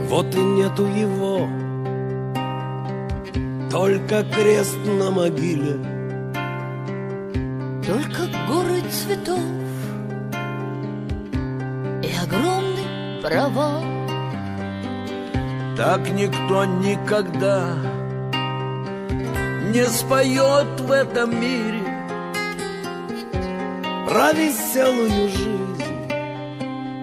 Вот 0.10 0.36
и 0.36 0.40
нету 0.40 0.86
его, 0.86 1.48
только 3.72 4.24
крест 4.24 4.78
на 4.86 5.12
могиле. 5.12 5.78
Только 7.86 8.22
горы 8.48 8.82
цветов 8.92 9.40
огромный 12.30 13.22
провал. 13.22 13.84
Так 15.76 16.10
никто 16.12 16.66
никогда 16.66 17.76
не 19.70 19.86
споет 19.86 20.80
в 20.80 20.92
этом 20.92 21.40
мире 21.40 21.84
Про 24.08 24.34
веселую 24.34 25.30
жизнь 25.30 25.60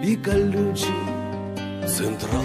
и 0.03 0.17
колючий 0.17 1.17
централ. 1.87 2.45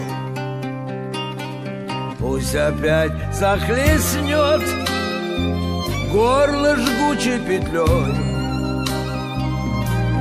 Пусть 2.19 2.55
опять 2.55 3.11
захлестнет 3.33 4.61
горло 6.11 6.75
жгучей 6.75 7.39
петлей, 7.39 8.31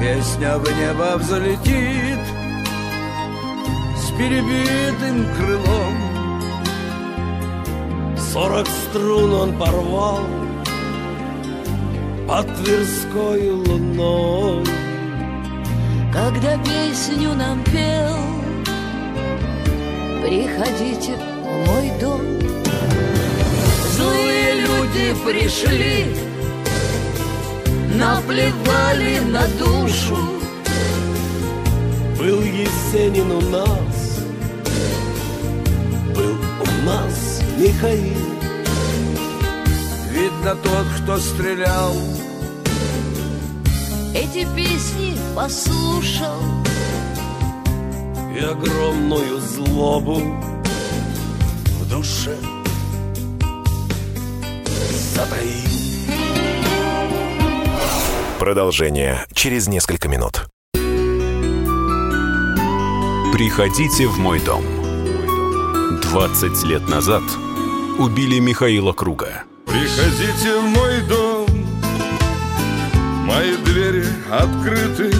Песня 0.00 0.58
в 0.58 0.64
небо 0.78 1.16
взлетит 1.16 2.18
с 3.96 4.10
перебитым 4.18 5.26
крылом. 5.36 6.09
Сорок 8.32 8.68
струн 8.68 9.34
он 9.34 9.58
порвал 9.58 10.20
под 12.28 12.46
Тверской 12.58 13.50
луной. 13.50 14.64
Когда 16.12 16.56
песню 16.58 17.34
нам 17.34 17.60
пел, 17.64 18.16
приходите 20.22 21.16
в 21.16 21.66
мой 21.66 21.90
дом. 22.00 22.20
Злые 23.96 24.60
люди 24.60 25.14
пришли, 25.26 26.06
наплевали 27.96 29.18
на 29.28 29.44
душу. 29.58 30.16
Был 32.16 32.42
Есенин 32.42 33.32
у 33.32 33.40
нас, 33.40 34.20
был 36.14 36.36
у 36.60 36.86
нас 36.86 37.29
Михаил. 37.60 38.16
Видно 40.10 40.56
тот, 40.62 40.86
кто 41.02 41.18
стрелял, 41.18 41.92
Эти 44.14 44.46
песни 44.56 45.14
послушал 45.36 46.40
и 48.34 48.38
огромную 48.38 49.38
злобу 49.40 50.22
в 51.80 51.88
душе 51.90 52.34
затаил. 55.14 55.68
Продолжение 58.38 59.26
через 59.34 59.68
несколько 59.68 60.08
минут. 60.08 60.48
Приходите 63.34 64.06
в 64.06 64.18
мой 64.18 64.40
дом. 64.40 64.64
20 66.10 66.64
лет 66.64 66.88
назад 66.88 67.22
убили 68.00 68.38
Михаила 68.38 68.92
Круга. 68.92 69.42
Приходите 69.66 70.58
в 70.58 70.64
мой 70.64 71.02
дом, 71.06 71.46
мои 73.26 73.56
двери 73.58 74.04
открыты. 74.30 75.12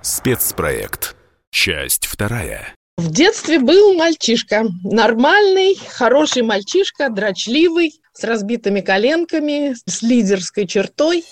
Спецпроект. 0.00 1.14
Часть 1.50 2.06
вторая. 2.06 2.74
В 2.96 3.12
детстве 3.12 3.58
был 3.58 3.94
мальчишка. 3.94 4.64
Нормальный, 4.82 5.78
хороший 5.90 6.42
мальчишка, 6.42 7.10
дрочливый, 7.10 8.00
с 8.14 8.24
разбитыми 8.24 8.80
коленками, 8.80 9.74
с 9.86 10.02
лидерской 10.02 10.66
чертой. 10.66 11.24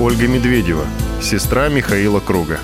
Ольга 0.00 0.28
Медведева, 0.28 0.86
сестра 1.22 1.68
Михаила 1.68 2.20
Круга. 2.20 2.60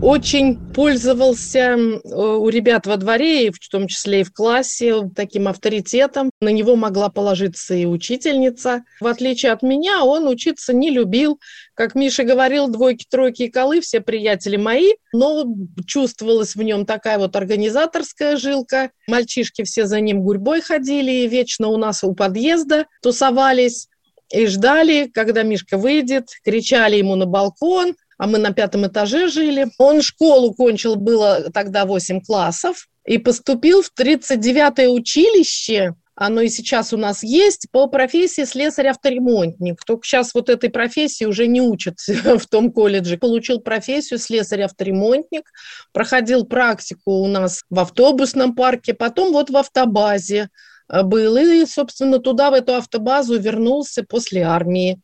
Очень 0.00 0.56
пользовался 0.74 1.58
э, 1.58 1.98
у 2.14 2.48
ребят 2.48 2.86
во 2.86 2.96
дворе, 2.96 3.48
и 3.48 3.50
в 3.50 3.58
том 3.68 3.88
числе 3.88 4.20
и 4.20 4.24
в 4.24 4.32
классе, 4.32 5.10
таким 5.14 5.48
авторитетом. 5.48 6.30
На 6.40 6.50
него 6.50 6.76
могла 6.76 7.08
положиться 7.08 7.74
и 7.74 7.84
учительница. 7.84 8.84
В 9.00 9.08
отличие 9.08 9.50
от 9.50 9.62
меня, 9.62 10.04
он 10.04 10.28
учиться 10.28 10.72
не 10.72 10.90
любил. 10.90 11.40
Как 11.74 11.96
Миша 11.96 12.22
говорил, 12.22 12.68
двойки, 12.68 13.06
тройки 13.10 13.44
и 13.44 13.50
колы, 13.50 13.80
все 13.80 14.00
приятели 14.00 14.56
мои. 14.56 14.92
Но 15.12 15.44
чувствовалась 15.84 16.54
в 16.54 16.62
нем 16.62 16.86
такая 16.86 17.18
вот 17.18 17.34
организаторская 17.34 18.36
жилка. 18.36 18.92
Мальчишки 19.08 19.64
все 19.64 19.86
за 19.86 20.00
ним 20.00 20.22
гурьбой 20.22 20.60
ходили, 20.60 21.10
и 21.10 21.28
вечно 21.28 21.68
у 21.68 21.76
нас 21.76 22.04
у 22.04 22.14
подъезда 22.14 22.86
тусовались 23.02 23.88
и 24.30 24.46
ждали, 24.46 25.10
когда 25.12 25.42
Мишка 25.42 25.78
выйдет, 25.78 26.28
кричали 26.44 26.96
ему 26.96 27.16
на 27.16 27.26
балкон, 27.26 27.94
а 28.18 28.26
мы 28.26 28.38
на 28.38 28.52
пятом 28.52 28.86
этаже 28.86 29.28
жили. 29.28 29.68
Он 29.78 30.02
школу 30.02 30.52
кончил, 30.52 30.96
было 30.96 31.50
тогда 31.54 31.86
8 31.86 32.20
классов, 32.20 32.88
и 33.06 33.16
поступил 33.16 33.82
в 33.82 33.90
39-е 33.98 34.88
училище, 34.88 35.94
оно 36.20 36.40
и 36.40 36.48
сейчас 36.48 36.92
у 36.92 36.96
нас 36.96 37.22
есть, 37.22 37.68
по 37.70 37.86
профессии 37.86 38.42
слесарь-авторемонтник. 38.42 39.84
Только 39.86 40.04
сейчас 40.04 40.34
вот 40.34 40.50
этой 40.50 40.68
профессии 40.68 41.24
уже 41.24 41.46
не 41.46 41.62
учат 41.62 41.98
в 42.08 42.44
том 42.48 42.72
колледже. 42.72 43.18
Получил 43.18 43.60
профессию 43.60 44.18
слесарь-авторемонтник, 44.18 45.44
проходил 45.92 46.44
практику 46.44 47.12
у 47.22 47.28
нас 47.28 47.62
в 47.70 47.78
автобусном 47.78 48.56
парке, 48.56 48.94
потом 48.94 49.32
вот 49.32 49.50
в 49.50 49.56
автобазе 49.56 50.48
был. 50.88 51.36
И, 51.36 51.64
собственно, 51.66 52.18
туда, 52.18 52.50
в 52.50 52.54
эту 52.54 52.74
автобазу 52.74 53.38
вернулся 53.38 54.02
после 54.02 54.42
армии 54.42 55.00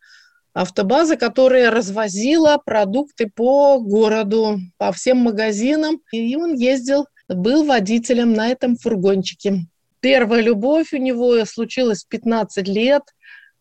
автобаза, 0.55 1.17
которая 1.17 1.71
развозила 1.71 2.61
продукты 2.65 3.29
по 3.29 3.79
городу, 3.81 4.61
по 4.79 4.93
всем 4.93 5.19
магазинам. 5.19 6.01
И 6.13 6.37
он 6.37 6.55
ездил, 6.55 7.07
был 7.29 7.65
водителем 7.65 8.33
на 8.33 8.49
этом 8.49 8.77
фургончике. 8.77 9.67
Первая 10.01 10.41
любовь 10.41 10.93
у 10.93 10.97
него 10.97 11.45
случилась 11.45 12.05
в 12.05 12.09
15 12.09 12.69
лет. 12.69 13.03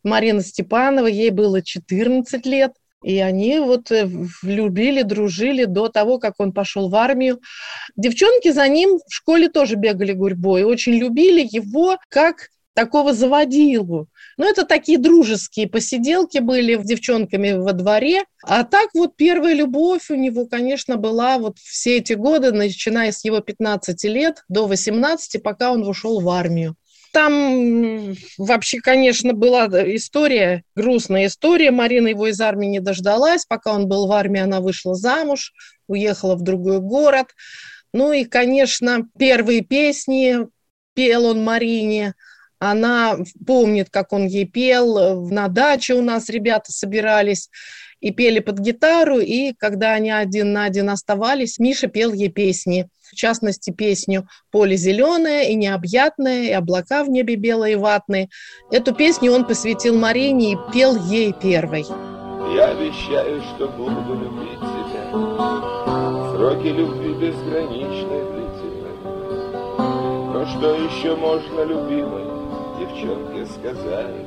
Марина 0.03 0.41
Степанова, 0.41 1.07
ей 1.07 1.31
было 1.31 1.61
14 1.61 2.45
лет. 2.45 2.73
И 3.03 3.19
они 3.19 3.59
вот 3.59 3.91
любили, 4.43 5.01
дружили 5.01 5.65
до 5.65 5.89
того, 5.89 6.19
как 6.19 6.35
он 6.37 6.53
пошел 6.53 6.89
в 6.89 6.95
армию. 6.95 7.41
Девчонки 7.97 8.51
за 8.51 8.67
ним 8.67 8.99
в 9.05 9.13
школе 9.13 9.49
тоже 9.49 9.75
бегали 9.75 10.13
гурьбой, 10.13 10.63
очень 10.63 10.93
любили 10.93 11.45
его 11.49 11.97
как 12.09 12.49
такого 12.73 13.13
заводилу. 13.13 14.07
Ну, 14.37 14.49
это 14.49 14.65
такие 14.65 14.97
дружеские 14.97 15.67
посиделки 15.67 16.39
были 16.39 16.75
с 16.75 16.85
девчонками 16.85 17.51
во 17.51 17.73
дворе. 17.73 18.23
А 18.43 18.63
так 18.63 18.89
вот 18.93 19.15
первая 19.15 19.53
любовь 19.53 20.09
у 20.09 20.15
него, 20.15 20.45
конечно, 20.45 20.97
была 20.97 21.37
вот 21.37 21.59
все 21.59 21.97
эти 21.97 22.13
годы, 22.13 22.51
начиная 22.51 23.11
с 23.11 23.23
его 23.23 23.39
15 23.39 24.03
лет 24.05 24.43
до 24.49 24.67
18, 24.67 25.41
пока 25.43 25.71
он 25.71 25.87
ушел 25.87 26.19
в 26.19 26.29
армию. 26.29 26.75
Там 27.11 28.15
вообще, 28.39 28.79
конечно, 28.79 29.33
была 29.33 29.67
история, 29.95 30.63
грустная 30.75 31.27
история. 31.27 31.69
Марина 31.69 32.07
его 32.07 32.25
из 32.25 32.41
армии 32.41 32.65
не 32.65 32.79
дождалась. 32.79 33.45
Пока 33.45 33.73
он 33.73 33.87
был 33.87 34.07
в 34.07 34.11
армии, 34.11 34.41
она 34.41 34.61
вышла 34.61 34.95
замуж, 34.95 35.53
уехала 35.87 36.35
в 36.35 36.41
другой 36.41 36.79
город. 36.79 37.27
Ну 37.93 38.11
и, 38.11 38.25
конечно, 38.25 39.07
первые 39.19 39.61
песни 39.61 40.39
пел 40.95 41.25
он 41.25 41.43
Марине– 41.43 42.15
она 42.71 43.17
помнит, 43.45 43.89
как 43.89 44.13
он 44.13 44.27
ей 44.27 44.45
пел. 44.45 45.29
На 45.29 45.47
даче 45.47 45.95
у 45.95 46.01
нас 46.01 46.29
ребята 46.29 46.71
собирались 46.71 47.49
и 47.99 48.11
пели 48.11 48.39
под 48.39 48.59
гитару, 48.59 49.19
и 49.19 49.53
когда 49.53 49.93
они 49.93 50.11
один 50.11 50.51
на 50.51 50.65
один 50.65 50.89
оставались, 50.89 51.57
Миша 51.59 51.87
пел 51.87 52.11
ей 52.11 52.29
песни. 52.29 52.89
В 53.01 53.15
частности, 53.15 53.71
песню 53.71 54.27
«Поле 54.51 54.75
зеленое 54.75 55.51
и 55.51 55.55
необъятное, 55.55 56.45
и 56.45 56.51
облака 56.51 57.03
в 57.03 57.09
небе 57.09 57.35
белые 57.35 57.73
и 57.73 57.77
ватные». 57.77 58.29
Эту 58.71 58.93
песню 58.93 59.31
он 59.31 59.45
посвятил 59.45 59.97
Марине 59.97 60.53
и 60.53 60.57
пел 60.73 60.95
ей 61.05 61.33
первой. 61.33 61.85
Я 62.55 62.65
обещаю, 62.67 63.41
что 63.41 63.67
буду 63.69 64.13
любить 64.13 64.59
тебя. 64.59 65.11
Сроки 66.35 66.67
любви 66.67 67.13
безграничны, 67.13 68.19
длительны. 68.31 68.91
Но 70.33 70.45
что 70.45 70.75
еще 70.75 71.15
можно, 71.15 71.63
любимой, 71.63 72.32
девчонки 72.83 73.45
сказали. 73.51 74.25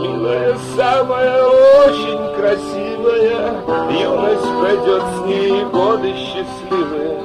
Милая, 0.00 0.56
самая 0.76 1.44
очень 1.86 2.34
красивая, 2.36 3.62
Юность 3.90 4.50
пройдет 4.60 5.02
с 5.02 5.26
ней 5.26 5.64
годы 5.64 6.12
счастливые. 6.14 7.20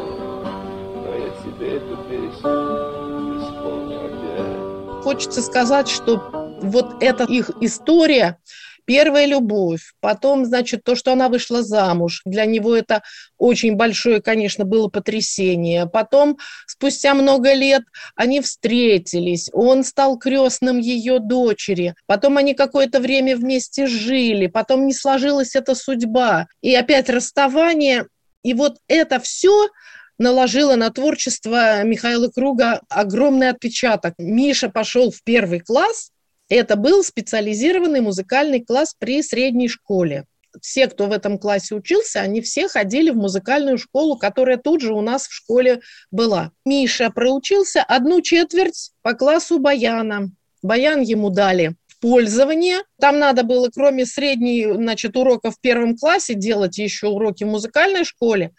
Но 1.04 1.14
я 1.16 1.30
тебе 1.44 1.78
эту 1.78 1.98
песню 2.10 3.40
исполню 3.40 3.98
опять. 4.06 5.04
Хочется 5.04 5.42
сказать, 5.42 5.90
что 5.90 6.22
вот 6.62 6.96
эта 7.02 7.24
их 7.26 7.52
история 7.62 8.40
первая 8.86 9.26
любовь, 9.26 9.94
потом, 10.00 10.46
значит, 10.46 10.84
то, 10.84 10.96
что 10.96 11.12
она 11.12 11.30
вышла 11.30 11.64
замуж. 11.64 12.22
Для 12.26 12.46
него 12.46 12.76
это 12.76 13.04
очень 13.38 13.76
большое, 13.76 14.22
конечно, 14.22 14.66
было 14.66 14.88
потрясение. 14.88 15.88
Потом, 15.88 16.38
спустя 16.68 17.14
много 17.14 17.54
лет, 17.54 17.84
они 18.16 18.42
встретились, 18.42 19.50
он 19.54 19.84
стал 19.84 20.18
крестным 20.18 20.80
ее 20.80 21.20
дочери. 21.20 21.96
Потом 22.06 22.38
они 22.38 22.54
какое-то 22.54 23.00
время 23.00 23.36
вместе 23.36 23.88
жили, 23.88 24.48
потом 24.48 24.86
не 24.88 24.94
сложилась 24.94 25.56
эта 25.56 25.76
судьба. 25.76 26.48
И 26.62 26.74
опять 26.76 27.10
расставание. 27.10 28.08
И 28.44 28.54
вот 28.54 28.78
это 28.88 29.20
все 29.20 29.70
наложило 30.18 30.76
на 30.76 30.90
творчество 30.92 31.84
Михаила 31.84 32.30
Круга 32.30 32.82
огромный 32.90 33.50
отпечаток. 33.50 34.14
Миша 34.18 34.70
пошел 34.70 35.12
в 35.12 35.24
первый 35.24 35.60
класс, 35.60 36.12
это 36.50 36.76
был 36.76 37.04
специализированный 37.04 38.02
музыкальный 38.02 38.64
класс 38.64 38.96
при 38.98 39.22
средней 39.22 39.68
школе. 39.68 40.26
Все, 40.62 40.88
кто 40.88 41.08
в 41.08 41.12
этом 41.12 41.38
классе 41.38 41.76
учился, 41.76 42.22
они 42.22 42.42
все 42.42 42.68
ходили 42.68 43.10
в 43.10 43.18
музыкальную 43.18 43.78
школу, 43.78 44.18
которая 44.18 44.58
тут 44.58 44.82
же 44.82 44.94
у 44.94 45.02
нас 45.02 45.28
в 45.28 45.34
школе 45.34 45.82
была. 46.12 46.52
Миша 46.66 47.10
проучился 47.10 47.84
одну 47.84 48.22
четверть 48.22 48.92
по 49.02 49.14
классу 49.14 49.60
баяна. 49.60 50.30
Баян 50.62 51.02
ему 51.02 51.30
дали 51.30 51.76
пользование. 52.00 52.84
Там 53.00 53.20
надо 53.20 53.44
было, 53.44 53.70
кроме 53.74 54.06
средней, 54.06 54.72
значит, 54.74 55.18
уроков 55.18 55.56
в 55.56 55.60
первом 55.60 55.98
классе, 55.98 56.36
делать 56.36 56.78
еще 56.78 57.08
уроки 57.08 57.44
в 57.44 57.48
музыкальной 57.48 58.06
школе. 58.06 58.52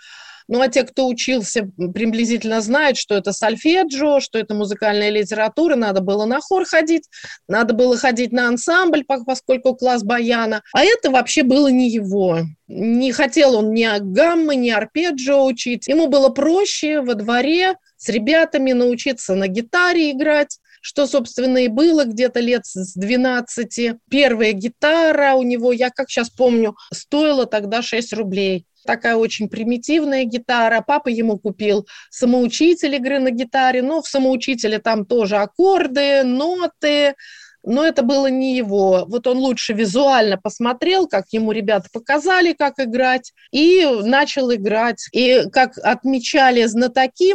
Ну, 0.48 0.60
а 0.60 0.68
те, 0.68 0.84
кто 0.84 1.08
учился, 1.08 1.68
приблизительно 1.94 2.60
знают, 2.60 2.96
что 2.96 3.16
это 3.16 3.32
сольфеджио, 3.32 4.20
что 4.20 4.38
это 4.38 4.54
музыкальная 4.54 5.10
литература, 5.10 5.74
надо 5.74 6.00
было 6.00 6.24
на 6.24 6.40
хор 6.40 6.64
ходить, 6.64 7.08
надо 7.48 7.74
было 7.74 7.96
ходить 7.96 8.32
на 8.32 8.48
ансамбль, 8.48 9.04
поскольку 9.04 9.74
класс 9.74 10.04
баяна. 10.04 10.62
А 10.72 10.84
это 10.84 11.10
вообще 11.10 11.42
было 11.42 11.68
не 11.68 11.90
его. 11.90 12.40
Не 12.68 13.12
хотел 13.12 13.56
он 13.56 13.72
ни 13.72 13.86
гаммы, 13.98 14.56
ни 14.56 14.70
арпеджио 14.70 15.44
учить. 15.44 15.88
Ему 15.88 16.06
было 16.06 16.28
проще 16.28 17.00
во 17.00 17.14
дворе 17.14 17.74
с 17.96 18.08
ребятами 18.08 18.72
научиться 18.72 19.34
на 19.34 19.48
гитаре 19.48 20.12
играть, 20.12 20.58
что, 20.80 21.06
собственно, 21.06 21.58
и 21.58 21.68
было 21.68 22.04
где-то 22.04 22.38
лет 22.38 22.66
с 22.66 22.94
12. 22.94 23.96
Первая 24.08 24.52
гитара 24.52 25.34
у 25.34 25.42
него, 25.42 25.72
я 25.72 25.90
как 25.90 26.08
сейчас 26.08 26.30
помню, 26.30 26.76
стоила 26.92 27.46
тогда 27.46 27.82
6 27.82 28.12
рублей 28.12 28.64
такая 28.86 29.16
очень 29.16 29.48
примитивная 29.48 30.24
гитара. 30.24 30.80
Папа 30.80 31.08
ему 31.08 31.38
купил 31.38 31.86
самоучитель 32.10 32.94
игры 32.94 33.18
на 33.18 33.30
гитаре, 33.30 33.82
но 33.82 34.00
в 34.00 34.08
самоучителе 34.08 34.78
там 34.78 35.04
тоже 35.04 35.36
аккорды, 35.36 36.22
ноты, 36.22 37.14
но 37.62 37.84
это 37.84 38.02
было 38.02 38.28
не 38.28 38.56
его. 38.56 39.04
Вот 39.08 39.26
он 39.26 39.38
лучше 39.38 39.72
визуально 39.72 40.38
посмотрел, 40.38 41.08
как 41.08 41.26
ему 41.32 41.50
ребята 41.52 41.88
показали, 41.92 42.52
как 42.52 42.78
играть, 42.78 43.32
и 43.50 43.84
начал 44.04 44.54
играть. 44.54 45.08
И 45.12 45.42
как 45.52 45.76
отмечали 45.78 46.64
знатоки, 46.64 47.34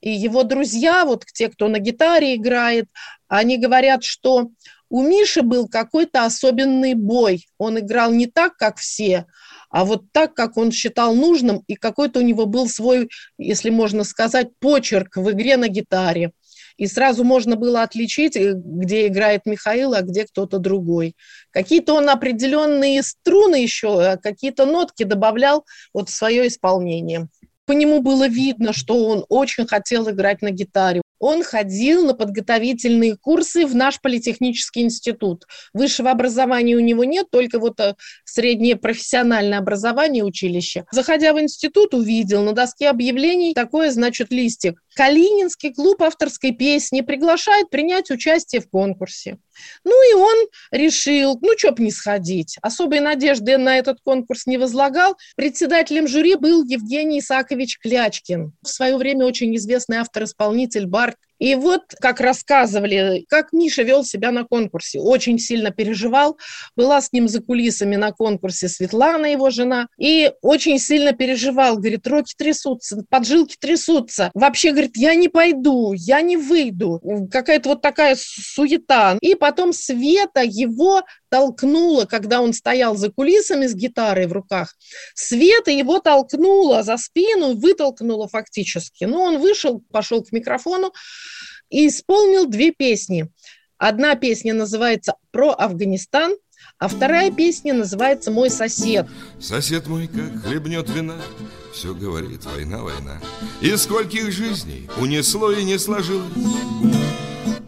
и 0.00 0.10
его 0.10 0.42
друзья, 0.42 1.04
вот 1.04 1.24
те, 1.32 1.48
кто 1.48 1.68
на 1.68 1.78
гитаре 1.78 2.36
играет, 2.36 2.88
они 3.28 3.58
говорят, 3.58 4.04
что 4.04 4.50
у 4.90 5.02
Миши 5.02 5.42
был 5.42 5.68
какой-то 5.68 6.24
особенный 6.24 6.94
бой. 6.94 7.46
Он 7.58 7.78
играл 7.78 8.12
не 8.12 8.26
так, 8.26 8.56
как 8.56 8.78
все, 8.78 9.26
а 9.70 9.84
вот 9.84 10.02
так, 10.12 10.34
как 10.34 10.56
он 10.56 10.72
считал 10.72 11.14
нужным, 11.14 11.62
и 11.66 11.76
какой-то 11.76 12.20
у 12.20 12.22
него 12.22 12.46
был 12.46 12.68
свой, 12.68 13.08
если 13.38 13.70
можно 13.70 14.04
сказать, 14.04 14.48
почерк 14.58 15.16
в 15.16 15.30
игре 15.30 15.56
на 15.56 15.68
гитаре. 15.68 16.32
И 16.76 16.86
сразу 16.86 17.24
можно 17.24 17.56
было 17.56 17.82
отличить, 17.82 18.36
э, 18.36 18.54
где 18.54 19.06
играет 19.06 19.42
Михаил, 19.44 19.92
а 19.92 20.00
где 20.00 20.24
кто-то 20.24 20.58
другой. 20.58 21.14
Какие-то 21.50 21.94
он 21.94 22.08
определенные 22.08 23.02
струны 23.02 23.56
еще, 23.56 24.02
а 24.02 24.16
какие-то 24.16 24.64
нотки 24.66 25.04
добавлял 25.04 25.66
вот 25.92 26.08
в 26.08 26.14
свое 26.14 26.48
исполнение. 26.48 27.28
По 27.70 27.72
нему 27.72 28.02
было 28.02 28.26
видно, 28.26 28.72
что 28.72 29.06
он 29.06 29.24
очень 29.28 29.64
хотел 29.64 30.10
играть 30.10 30.42
на 30.42 30.50
гитаре 30.50 31.02
он 31.20 31.44
ходил 31.44 32.06
на 32.06 32.14
подготовительные 32.14 33.16
курсы 33.16 33.66
в 33.66 33.76
наш 33.76 34.00
политехнический 34.00 34.82
институт. 34.82 35.44
Высшего 35.72 36.10
образования 36.10 36.74
у 36.74 36.80
него 36.80 37.04
нет, 37.04 37.26
только 37.30 37.60
вот 37.60 37.78
э, 37.78 37.94
среднее 38.24 38.76
профессиональное 38.76 39.58
образование 39.58 40.24
училище. 40.24 40.86
Заходя 40.90 41.34
в 41.34 41.40
институт, 41.40 41.94
увидел 41.94 42.42
на 42.42 42.54
доске 42.54 42.88
объявлений 42.88 43.52
такое, 43.52 43.90
значит, 43.90 44.32
листик. 44.32 44.82
Калининский 44.94 45.72
клуб 45.72 46.02
авторской 46.02 46.52
песни 46.52 47.00
приглашает 47.00 47.70
принять 47.70 48.10
участие 48.10 48.60
в 48.60 48.68
конкурсе. 48.68 49.38
Ну 49.84 50.10
и 50.10 50.14
он 50.14 50.48
решил, 50.70 51.38
ну, 51.40 51.52
что 51.56 51.72
б 51.72 51.82
не 51.82 51.90
сходить. 51.90 52.56
Особой 52.62 53.00
надежды 53.00 53.56
на 53.58 53.78
этот 53.78 54.00
конкурс 54.02 54.46
не 54.46 54.58
возлагал. 54.58 55.16
Председателем 55.36 56.08
жюри 56.08 56.34
был 56.34 56.64
Евгений 56.64 57.20
Исакович 57.20 57.78
Клячкин. 57.78 58.52
В 58.62 58.68
свое 58.68 58.96
время 58.96 59.26
очень 59.26 59.54
известный 59.56 59.98
автор-исполнитель, 59.98 60.86
бард 60.86 61.16
и 61.40 61.54
вот, 61.54 61.94
как 61.98 62.20
рассказывали, 62.20 63.24
как 63.28 63.52
Миша 63.52 63.82
вел 63.82 64.04
себя 64.04 64.30
на 64.30 64.44
конкурсе. 64.44 65.00
Очень 65.00 65.38
сильно 65.38 65.70
переживал. 65.70 66.38
Была 66.76 67.00
с 67.00 67.12
ним 67.12 67.28
за 67.28 67.40
кулисами 67.40 67.96
на 67.96 68.12
конкурсе 68.12 68.68
Светлана, 68.68 69.24
его 69.24 69.48
жена. 69.48 69.88
И 69.98 70.30
очень 70.42 70.78
сильно 70.78 71.12
переживал. 71.12 71.76
Говорит, 71.76 72.06
руки 72.06 72.34
трясутся, 72.36 73.02
поджилки 73.08 73.56
трясутся. 73.58 74.30
Вообще, 74.34 74.72
говорит, 74.72 74.98
я 74.98 75.14
не 75.14 75.28
пойду, 75.28 75.94
я 75.94 76.20
не 76.20 76.36
выйду. 76.36 77.00
Какая-то 77.32 77.70
вот 77.70 77.80
такая 77.80 78.16
суета. 78.18 79.16
И 79.22 79.34
потом 79.34 79.72
Света 79.72 80.42
его 80.42 81.02
толкнула, 81.30 82.04
когда 82.04 82.42
он 82.42 82.52
стоял 82.52 82.96
за 82.96 83.10
кулисами 83.10 83.66
с 83.66 83.74
гитарой 83.74 84.26
в 84.26 84.32
руках. 84.32 84.74
Света 85.14 85.70
его 85.70 86.00
толкнула 86.00 86.82
за 86.82 86.98
спину, 86.98 87.54
вытолкнула 87.54 88.28
фактически. 88.28 89.04
Но 89.04 89.22
он 89.22 89.38
вышел, 89.38 89.80
пошел 89.90 90.22
к 90.22 90.32
микрофону, 90.32 90.92
и 91.70 91.88
исполнил 91.88 92.46
две 92.46 92.72
песни. 92.72 93.30
Одна 93.78 94.14
песня 94.14 94.52
называется 94.52 95.14
«Про 95.30 95.52
Афганистан», 95.52 96.34
а 96.78 96.88
вторая 96.88 97.30
песня 97.30 97.72
называется 97.72 98.30
«Мой 98.30 98.50
сосед». 98.50 99.06
Сосед 99.40 99.86
мой 99.86 100.06
как 100.08 100.44
хлебнет 100.44 100.88
вина, 100.90 101.16
все 101.72 101.94
говорит 101.94 102.44
война, 102.44 102.82
война. 102.82 103.20
И 103.62 103.74
скольких 103.76 104.30
жизней 104.30 104.88
унесло 104.98 105.50
и 105.52 105.64
не 105.64 105.78
сложилось. 105.78 106.32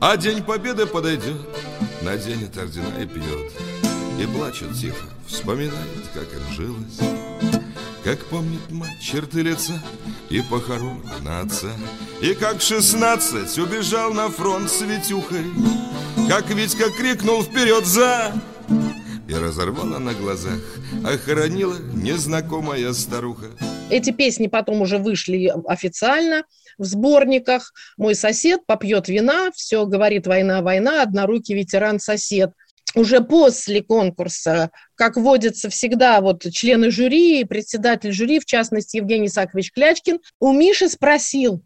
А 0.01 0.17
день 0.17 0.43
победы 0.43 0.87
подойдет, 0.87 1.41
наденет 2.03 2.57
ордена 2.59 3.03
и 3.03 3.07
пьет. 3.07 3.53
И 4.21 4.27
плачет 4.27 4.75
тихо, 4.75 5.07
вспоминает, 5.27 6.09
как 6.13 6.25
им 6.35 6.53
жилось. 6.53 7.32
Как 8.05 8.19
помнит 8.25 8.69
мать 8.71 9.01
черты 9.01 9.43
лица 9.43 9.81
и 10.29 10.41
похорон 10.43 11.05
на 11.23 11.41
отца. 11.41 11.71
И 12.21 12.35
как 12.35 12.61
шестнадцать 12.61 13.57
убежал 13.59 14.13
на 14.13 14.29
фронт 14.29 14.69
с 14.69 14.81
Витюхой. 14.81 15.45
Как 16.29 16.51
Витька 16.51 16.91
крикнул 16.91 17.45
вперед 17.45 17.87
за! 17.87 18.33
И 19.29 19.35
разорвала 19.35 20.01
на 20.01 20.15
глазах, 20.15 20.61
охранила 21.05 21.77
незнакомая 21.95 22.93
старуха. 22.93 23.47
Эти 23.89 24.11
песни 24.11 24.49
потом 24.49 24.81
уже 24.81 24.99
вышли 24.99 25.53
официально 25.69 26.43
в 26.79 26.85
сборниках. 26.85 27.73
Мой 27.97 28.17
сосед 28.17 28.67
попьет 28.67 29.07
вина, 29.07 29.51
все 29.55 29.87
говорит 29.87 30.27
война, 30.27 30.61
война, 30.61 31.03
однорукий 31.03 31.55
ветеран-сосед 31.55 32.53
уже 32.95 33.21
после 33.21 33.83
конкурса, 33.83 34.71
как 34.95 35.17
водится 35.17 35.71
всегда, 35.71 36.21
вот 36.21 36.43
члены 36.53 36.91
жюри, 36.91 37.45
председатель 37.45 38.13
жюри, 38.13 38.41
в 38.41 38.45
частности 38.45 38.99
Евгений 38.99 39.27
Исакович 39.27 39.73
Клячкин, 39.73 40.21
у 40.41 40.53
Миши 40.53 40.89
спросил, 40.89 41.63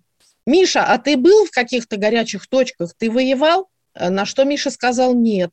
Миша, 0.47 0.85
а 0.85 0.99
ты 0.99 1.17
был 1.17 1.47
в 1.47 1.51
каких-то 1.51 1.97
горячих 1.97 2.47
точках, 2.47 2.95
ты 2.97 3.11
воевал? 3.11 3.69
На 3.99 4.25
что 4.25 4.45
Миша 4.45 4.71
сказал 4.71 5.15
нет, 5.15 5.51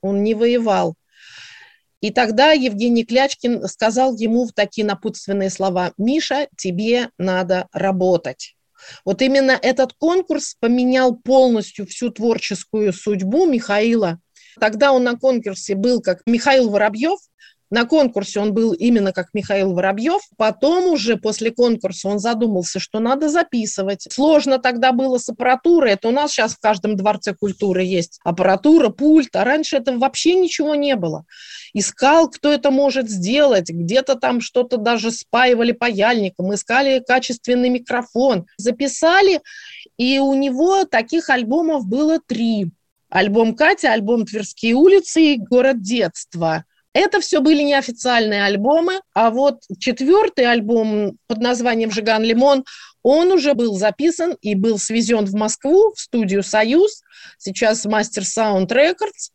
он 0.00 0.22
не 0.22 0.34
воевал. 0.34 0.96
И 2.00 2.10
тогда 2.10 2.50
Евгений 2.50 3.04
Клячкин 3.04 3.68
сказал 3.68 4.16
ему 4.16 4.46
в 4.46 4.52
такие 4.52 4.84
напутственные 4.84 5.50
слова, 5.50 5.92
Миша, 5.96 6.48
тебе 6.56 7.10
надо 7.16 7.68
работать. 7.72 8.56
Вот 9.04 9.22
именно 9.22 9.52
этот 9.52 9.92
конкурс 9.92 10.56
поменял 10.58 11.14
полностью 11.14 11.86
всю 11.86 12.10
творческую 12.10 12.92
судьбу 12.92 13.46
Михаила 13.46 14.18
Тогда 14.60 14.92
он 14.92 15.04
на 15.04 15.16
конкурсе 15.16 15.74
был 15.74 16.00
как 16.00 16.22
Михаил 16.26 16.70
Воробьев, 16.70 17.18
на 17.72 17.86
конкурсе 17.86 18.38
он 18.38 18.52
был 18.52 18.74
именно 18.74 19.14
как 19.14 19.28
Михаил 19.32 19.72
Воробьев. 19.72 20.20
Потом 20.36 20.92
уже 20.92 21.16
после 21.16 21.50
конкурса 21.50 22.08
он 22.08 22.18
задумался, 22.18 22.78
что 22.78 23.00
надо 23.00 23.30
записывать. 23.30 24.06
Сложно 24.10 24.58
тогда 24.58 24.92
было 24.92 25.16
с 25.16 25.30
аппаратурой. 25.30 25.92
Это 25.92 26.08
у 26.08 26.10
нас 26.10 26.32
сейчас 26.32 26.52
в 26.52 26.60
каждом 26.60 26.96
дворце 26.96 27.34
культуры 27.34 27.82
есть 27.82 28.20
аппаратура, 28.24 28.90
пульт. 28.90 29.34
А 29.34 29.44
раньше 29.44 29.78
это 29.78 29.96
вообще 29.96 30.34
ничего 30.34 30.74
не 30.74 30.96
было. 30.96 31.24
Искал, 31.72 32.28
кто 32.28 32.52
это 32.52 32.70
может 32.70 33.08
сделать. 33.08 33.70
Где-то 33.70 34.16
там 34.16 34.42
что-то 34.42 34.76
даже 34.76 35.10
спаивали 35.10 35.72
паяльником. 35.72 36.52
Искали 36.52 37.02
качественный 37.02 37.70
микрофон. 37.70 38.44
Записали. 38.58 39.40
И 39.96 40.18
у 40.18 40.34
него 40.34 40.84
таких 40.84 41.30
альбомов 41.30 41.86
было 41.86 42.20
три 42.20 42.70
альбом 43.12 43.54
Катя, 43.54 43.92
альбом 43.92 44.24
Тверские 44.24 44.74
улицы 44.74 45.34
и 45.34 45.36
город 45.38 45.82
детства. 45.82 46.64
Это 46.94 47.20
все 47.20 47.40
были 47.40 47.62
неофициальные 47.62 48.44
альбомы, 48.44 49.00
а 49.14 49.30
вот 49.30 49.62
четвертый 49.78 50.46
альбом 50.46 51.18
под 51.26 51.38
названием 51.38 51.90
«Жиган 51.90 52.22
Лимон», 52.22 52.64
он 53.02 53.32
уже 53.32 53.54
был 53.54 53.74
записан 53.74 54.36
и 54.40 54.54
был 54.54 54.78
свезен 54.78 55.26
в 55.26 55.34
Москву, 55.34 55.92
в 55.94 56.00
студию 56.00 56.42
«Союз», 56.42 57.02
сейчас 57.38 57.84
«Мастер 57.84 58.24
Саунд 58.24 58.72
Рекордс», 58.72 59.30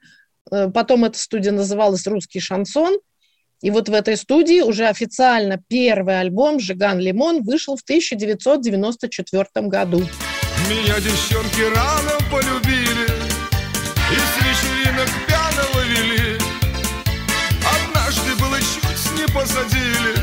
э, 0.52 0.70
потом 0.70 1.06
эта 1.06 1.20
студия 1.20 1.52
называлась 1.52 2.06
«Русский 2.08 2.40
шансон», 2.40 2.98
и 3.62 3.72
вот 3.72 3.90
в 3.90 3.94
этой 3.94 4.18
студии 4.18 4.62
уже 4.62 4.88
официально 4.88 5.62
первый 5.68 6.20
альбом 6.20 6.60
«Жиган 6.60 7.00
Лимон» 7.00 7.44
вышел 7.44 7.76
в 7.76 7.82
1994 7.82 9.68
году. 9.68 10.00
Меня 10.70 11.00
девчонки 11.00 11.62
рано 11.76 12.12
полюбили 12.32 13.07
вели 15.88 16.38
Однажды 17.66 18.36
было 18.36 18.60
чуть 18.60 19.12
не 19.18 19.28
посадили. 19.34 20.16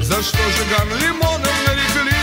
За 0.00 0.22
что 0.22 0.38
жиган 0.56 0.88
лимоном 1.00 1.56
нарекли? 1.66 2.18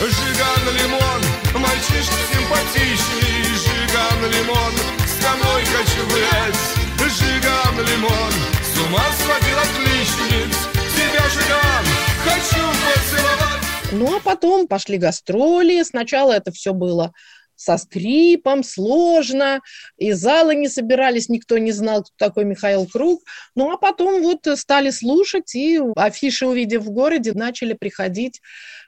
Жиган 0.00 0.64
лимон, 0.76 1.22
мальчишка 1.54 2.20
симпатичный. 2.32 3.44
Жиган 3.64 4.30
лимон, 4.30 4.72
с 5.06 5.24
тобой 5.24 5.64
хочу 5.64 6.06
гулять. 6.10 6.76
Жиган 6.98 7.86
лимон, 7.86 8.32
с 8.62 8.78
ума 8.80 9.04
сводил 9.22 9.58
отличниц. 9.58 10.56
Тебя, 10.94 11.28
жиган, 11.30 11.84
хочу 12.24 12.66
поцеловать. 12.84 13.56
Ну, 13.92 14.16
а 14.16 14.20
потом 14.20 14.66
пошли 14.66 14.98
гастроли. 14.98 15.82
Сначала 15.82 16.32
это 16.32 16.52
все 16.52 16.72
было 16.74 17.12
со 17.56 17.78
скрипом, 17.78 18.62
сложно, 18.62 19.60
и 19.96 20.12
залы 20.12 20.54
не 20.54 20.68
собирались, 20.68 21.28
никто 21.28 21.58
не 21.58 21.72
знал, 21.72 22.02
кто 22.02 22.12
такой 22.16 22.44
Михаил 22.44 22.86
Круг. 22.86 23.22
Ну, 23.54 23.72
а 23.72 23.78
потом 23.78 24.22
вот 24.22 24.46
стали 24.56 24.90
слушать, 24.90 25.54
и 25.54 25.80
афиши, 25.96 26.46
увидев 26.46 26.82
в 26.82 26.90
городе, 26.90 27.32
начали 27.32 27.72
приходить 27.72 28.40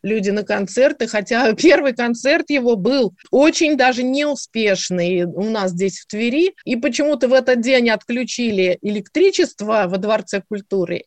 люди 0.03 0.31
на 0.31 0.43
концерты, 0.43 1.07
хотя 1.07 1.53
первый 1.55 1.95
концерт 1.95 2.51
его 2.51 2.77
был 2.77 3.15
очень 3.31 3.77
даже 3.77 4.03
неуспешный 4.03 5.25
у 5.25 5.45
нас 5.45 5.73
здесь 5.73 6.01
в 6.01 6.07
Твери, 6.07 6.55
и 6.65 6.77
почему-то 6.77 7.29
в 7.29 7.33
этот 7.33 7.61
день 7.61 7.91
отключили 7.91 8.79
электричество 8.83 9.87
во 9.87 9.99
Дворце 9.99 10.43
культуры, 10.47 11.05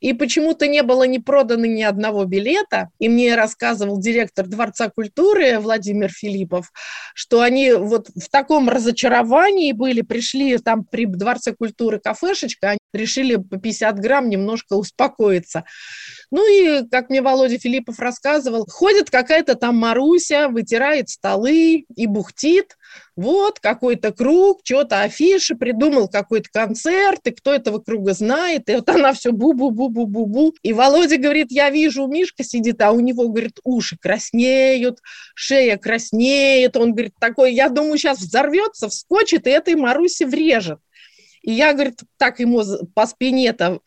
и 0.00 0.12
почему-то 0.12 0.66
не 0.66 0.82
было 0.82 1.04
не 1.04 1.18
продано 1.18 1.66
ни 1.66 1.82
одного 1.82 2.24
билета, 2.24 2.88
и 2.98 3.08
мне 3.08 3.34
рассказывал 3.34 3.98
директор 3.98 4.46
Дворца 4.46 4.90
культуры 4.90 5.58
Владимир 5.58 6.10
Филиппов, 6.10 6.72
что 7.14 7.40
они 7.40 7.72
вот 7.72 8.08
в 8.08 8.28
таком 8.30 8.68
разочаровании 8.68 9.72
были, 9.72 10.02
пришли 10.02 10.58
там 10.58 10.84
при 10.84 11.06
Дворце 11.06 11.54
культуры 11.54 12.00
кафешечка, 12.00 12.70
они 12.70 12.78
решили 12.92 13.36
по 13.36 13.58
50 13.58 13.98
грамм 13.98 14.28
немножко 14.28 14.74
успокоиться. 14.74 15.64
Ну 16.32 16.48
и, 16.48 16.88
как 16.88 17.10
мне 17.10 17.20
Володя 17.20 17.58
Филиппов 17.58 17.98
рассказывал, 17.98 18.64
ходит 18.66 19.10
какая-то 19.10 19.54
там 19.54 19.76
Маруся, 19.76 20.48
вытирает 20.48 21.10
столы 21.10 21.84
и 21.94 22.06
бухтит. 22.06 22.78
Вот 23.16 23.60
какой-то 23.60 24.12
круг, 24.12 24.60
что-то 24.64 25.02
афиши, 25.02 25.54
придумал 25.56 26.08
какой-то 26.08 26.48
концерт, 26.50 27.20
и 27.24 27.32
кто 27.32 27.52
этого 27.52 27.80
круга 27.80 28.14
знает, 28.14 28.70
и 28.70 28.76
вот 28.76 28.88
она 28.88 29.12
все 29.12 29.32
бу-бу-бу-бу-бу-бу. 29.32 30.54
И 30.62 30.72
Володя 30.72 31.18
говорит, 31.18 31.48
я 31.50 31.68
вижу, 31.68 32.06
Мишка 32.06 32.44
сидит, 32.44 32.80
а 32.80 32.92
у 32.92 33.00
него, 33.00 33.28
говорит, 33.28 33.60
уши 33.62 33.98
краснеют, 34.00 35.00
шея 35.34 35.76
краснеет. 35.76 36.78
Он 36.78 36.92
говорит, 36.92 37.12
такой, 37.20 37.52
я 37.52 37.68
думаю, 37.68 37.98
сейчас 37.98 38.20
взорвется, 38.20 38.88
вскочит, 38.88 39.46
и 39.46 39.50
этой 39.50 39.74
Марусе 39.74 40.24
врежет. 40.24 40.78
И 41.42 41.52
я, 41.52 41.72
говорит, 41.72 42.00
так 42.18 42.40
ему 42.40 42.62
по 42.94 43.06
спине-то, 43.06 43.80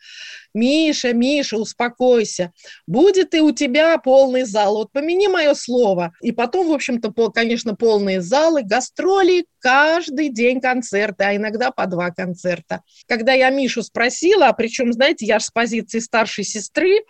Миша, 0.54 1.12
Миша, 1.12 1.58
успокойся, 1.58 2.52
будет 2.86 3.34
и 3.34 3.40
у 3.40 3.52
тебя 3.52 3.98
полный 3.98 4.44
зал, 4.44 4.76
вот 4.76 4.92
помяни 4.92 5.28
мое 5.28 5.54
слово. 5.54 6.12
И 6.22 6.32
потом, 6.32 6.68
в 6.68 6.72
общем-то, 6.72 7.10
по, 7.10 7.30
конечно, 7.30 7.74
полные 7.74 8.22
залы, 8.22 8.62
гастроли, 8.62 9.44
каждый 9.58 10.30
день 10.30 10.60
концерты, 10.60 11.24
а 11.24 11.36
иногда 11.36 11.70
по 11.70 11.86
два 11.86 12.10
концерта. 12.10 12.82
Когда 13.06 13.32
я 13.32 13.50
Мишу 13.50 13.82
спросила, 13.82 14.46
а 14.46 14.52
причем, 14.54 14.92
знаете, 14.92 15.26
я 15.26 15.38
же 15.38 15.46
с 15.46 15.50
позиции 15.50 15.98
старшей 15.98 16.44
сестры, 16.44 17.00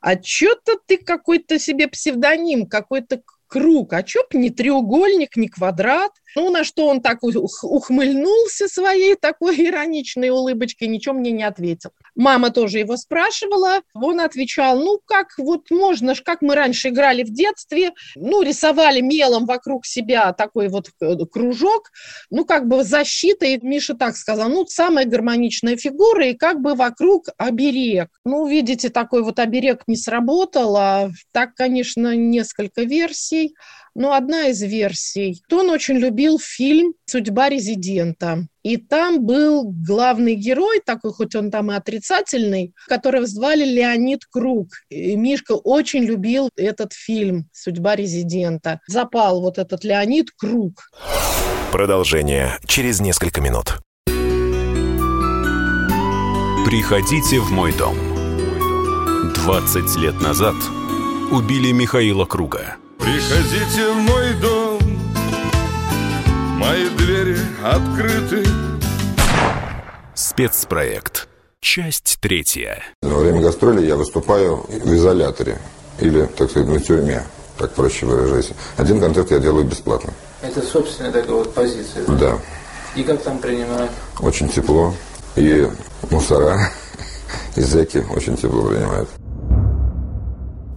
а 0.00 0.20
что-то 0.22 0.74
ты 0.86 0.98
какой-то 0.98 1.58
себе 1.58 1.88
псевдоним, 1.88 2.66
какой-то 2.66 3.22
круг, 3.54 3.92
а 3.92 4.02
чё 4.02 4.20
б 4.28 4.36
не 4.36 4.50
треугольник, 4.50 5.36
не 5.36 5.48
квадрат? 5.48 6.10
Ну, 6.36 6.50
на 6.50 6.64
что 6.64 6.88
он 6.88 7.00
так 7.00 7.18
ухмыльнулся 7.22 8.66
своей 8.66 9.14
такой 9.14 9.54
ироничной 9.66 10.30
улыбочкой, 10.30 10.88
ничего 10.88 11.14
мне 11.14 11.30
не 11.30 11.44
ответил. 11.44 11.90
Мама 12.16 12.50
тоже 12.50 12.80
его 12.80 12.96
спрашивала, 12.96 13.82
он 13.94 14.20
отвечал, 14.20 14.80
ну, 14.80 14.98
как 15.04 15.28
вот 15.38 15.70
можно, 15.70 16.14
как 16.16 16.42
мы 16.42 16.56
раньше 16.56 16.88
играли 16.88 17.22
в 17.22 17.32
детстве, 17.32 17.92
ну, 18.16 18.42
рисовали 18.42 19.00
мелом 19.00 19.46
вокруг 19.46 19.86
себя 19.86 20.32
такой 20.32 20.66
вот 20.66 20.90
э, 21.00 21.16
кружок, 21.30 21.90
ну, 22.30 22.44
как 22.44 22.66
бы 22.66 22.82
защита, 22.82 23.46
и 23.46 23.58
Миша 23.64 23.94
так 23.94 24.16
сказал, 24.16 24.48
ну, 24.48 24.66
самая 24.66 25.04
гармоничная 25.04 25.76
фигура, 25.76 26.26
и 26.26 26.34
как 26.34 26.60
бы 26.60 26.74
вокруг 26.74 27.28
оберег. 27.38 28.08
Ну, 28.24 28.48
видите, 28.48 28.88
такой 28.88 29.22
вот 29.22 29.38
оберег 29.38 29.82
не 29.86 29.96
сработал, 29.96 30.76
а 30.76 31.10
так, 31.32 31.54
конечно, 31.54 32.16
несколько 32.16 32.82
версий. 32.82 33.43
Ну, 33.96 34.12
одна 34.12 34.48
из 34.48 34.60
версий. 34.62 35.42
Он 35.52 35.70
очень 35.70 35.96
любил 35.96 36.38
фильм 36.40 36.94
«Судьба 37.06 37.48
резидента». 37.48 38.46
И 38.64 38.76
там 38.76 39.24
был 39.24 39.70
главный 39.86 40.34
герой, 40.34 40.80
такой, 40.84 41.12
хоть 41.12 41.34
он 41.36 41.50
там 41.50 41.70
и 41.70 41.74
отрицательный, 41.74 42.72
которого 42.88 43.26
звали 43.26 43.64
Леонид 43.64 44.24
Круг. 44.24 44.68
И 44.88 45.14
Мишка 45.16 45.52
очень 45.52 46.04
любил 46.04 46.50
этот 46.56 46.92
фильм 46.92 47.48
«Судьба 47.52 47.94
резидента». 47.94 48.80
Запал 48.88 49.40
вот 49.42 49.58
этот 49.58 49.84
Леонид 49.84 50.30
Круг. 50.36 50.90
Продолжение 51.70 52.58
через 52.66 53.00
несколько 53.00 53.40
минут. 53.40 53.78
Приходите 56.64 57.38
в 57.40 57.52
мой 57.52 57.72
дом. 57.76 57.96
20 59.34 59.96
лет 59.96 60.20
назад 60.20 60.54
убили 61.30 61.70
Михаила 61.72 62.24
Круга. 62.24 62.76
Приходите 63.04 63.92
в 63.92 63.96
мой 63.96 64.32
дом, 64.40 64.80
мои 66.56 66.88
двери 66.96 67.36
открыты. 67.62 68.42
Спецпроект. 70.14 71.28
Часть 71.60 72.16
третья. 72.22 72.82
Во 73.02 73.18
время 73.18 73.42
гастроли 73.42 73.84
я 73.84 73.96
выступаю 73.96 74.64
в 74.68 74.94
изоляторе 74.94 75.58
или, 76.00 76.24
так 76.24 76.48
сказать, 76.48 76.66
на 76.66 76.80
тюрьме, 76.80 77.22
так 77.58 77.74
проще 77.74 78.06
выражаясь. 78.06 78.52
Один 78.78 78.98
концерт 79.00 79.30
я 79.32 79.38
делаю 79.38 79.66
бесплатно. 79.66 80.14
Это 80.40 80.62
собственная 80.62 81.12
такая 81.12 81.34
вот 81.34 81.52
позиция? 81.52 82.06
Да. 82.06 82.38
И 82.96 83.02
как 83.02 83.22
там 83.22 83.38
принимают? 83.38 83.90
Очень 84.18 84.48
тепло. 84.48 84.94
И 85.36 85.68
мусора, 86.10 86.70
и 87.56 87.60
зэки 87.60 88.02
очень 88.16 88.34
тепло 88.38 88.62
принимают 88.62 89.10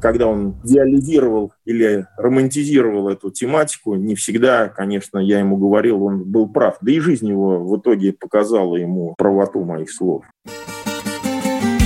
когда 0.01 0.27
он 0.27 0.55
диализировал 0.63 1.53
или 1.65 2.05
романтизировал 2.17 3.09
эту 3.09 3.31
тематику, 3.31 3.95
не 3.95 4.15
всегда, 4.15 4.69
конечно, 4.69 5.17
я 5.17 5.39
ему 5.39 5.57
говорил, 5.57 6.03
он 6.03 6.23
был 6.23 6.47
прав. 6.47 6.77
Да 6.81 6.91
и 6.91 6.99
жизнь 6.99 7.27
его 7.27 7.63
в 7.63 7.79
итоге 7.79 8.13
показала 8.13 8.75
ему 8.75 9.15
правоту 9.17 9.63
моих 9.63 9.91
слов. 9.91 10.25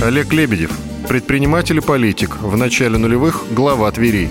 Олег 0.02 0.32
Лебедев, 0.32 0.76
предприниматель 1.08 1.78
и 1.78 1.80
политик, 1.80 2.40
в 2.40 2.56
начале 2.56 2.98
нулевых 2.98 3.44
глава 3.54 3.90
Твери. 3.92 4.28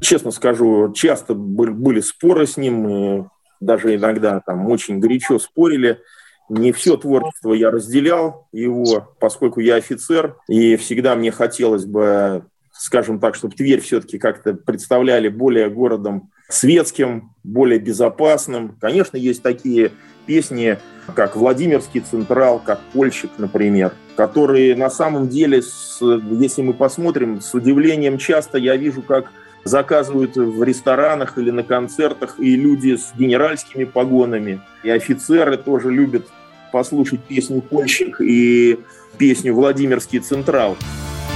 Честно 0.00 0.30
скажу, 0.30 0.92
часто 0.94 1.34
были 1.34 2.00
споры 2.00 2.46
с 2.46 2.56
ним, 2.56 3.30
даже 3.60 3.94
иногда 3.94 4.40
там 4.40 4.66
очень 4.66 4.98
горячо 4.98 5.38
спорили– 5.38 5.98
не 6.50 6.72
все 6.72 6.96
творчество 6.96 7.52
я 7.52 7.70
разделял 7.70 8.48
его, 8.52 9.14
поскольку 9.20 9.60
я 9.60 9.76
офицер, 9.76 10.36
и 10.48 10.76
всегда 10.76 11.14
мне 11.14 11.30
хотелось 11.30 11.86
бы, 11.86 12.44
скажем 12.72 13.20
так, 13.20 13.36
чтобы 13.36 13.54
Тверь 13.54 13.80
все-таки 13.80 14.18
как-то 14.18 14.54
представляли 14.54 15.28
более 15.28 15.70
городом 15.70 16.30
светским, 16.48 17.32
более 17.44 17.78
безопасным. 17.78 18.76
Конечно, 18.80 19.16
есть 19.16 19.42
такие 19.42 19.92
песни, 20.26 20.78
как 21.14 21.36
Владимирский 21.36 22.00
Централ, 22.00 22.60
как 22.64 22.80
Польщик, 22.92 23.30
например, 23.38 23.92
которые 24.16 24.74
на 24.74 24.90
самом 24.90 25.28
деле, 25.28 25.62
если 26.00 26.62
мы 26.62 26.74
посмотрим, 26.74 27.40
с 27.40 27.54
удивлением 27.54 28.18
часто 28.18 28.58
я 28.58 28.76
вижу, 28.76 29.02
как 29.02 29.30
заказывают 29.62 30.36
в 30.36 30.62
ресторанах 30.62 31.38
или 31.38 31.50
на 31.50 31.62
концертах 31.62 32.36
и 32.38 32.56
люди 32.56 32.96
с 32.96 33.12
генеральскими 33.16 33.84
погонами, 33.84 34.60
и 34.82 34.90
офицеры 34.90 35.56
тоже 35.56 35.90
любят 35.90 36.26
послушать 36.70 37.20
песню 37.24 37.60
«Польщик» 37.60 38.20
и 38.20 38.78
песню 39.18 39.54
«Владимирский 39.54 40.20
Централ». 40.20 40.76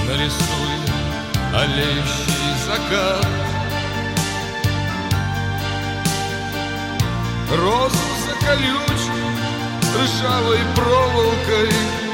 Нарисуй 0.07 0.65
олеющий 1.53 2.55
закат 2.65 3.25
Розу 7.51 7.95
за 8.25 8.45
колючку 8.45 9.25
ржавой 9.95 10.59
проволокой. 10.75 12.04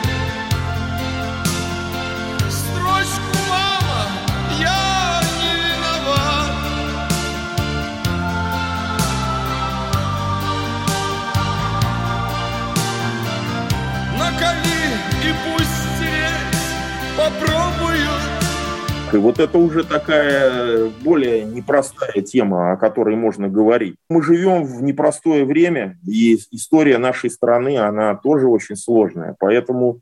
Попробуют. 17.21 19.13
И 19.13 19.17
вот 19.17 19.39
это 19.39 19.57
уже 19.57 19.83
такая 19.83 20.89
более 21.01 21.43
непростая 21.43 22.21
тема, 22.21 22.71
о 22.71 22.77
которой 22.77 23.15
можно 23.15 23.49
говорить. 23.49 23.95
Мы 24.09 24.23
живем 24.23 24.63
в 24.63 24.81
непростое 24.81 25.43
время, 25.43 25.99
и 26.07 26.35
история 26.51 26.97
нашей 26.97 27.29
страны, 27.29 27.77
она 27.77 28.15
тоже 28.15 28.47
очень 28.47 28.77
сложная. 28.77 29.35
Поэтому, 29.37 29.99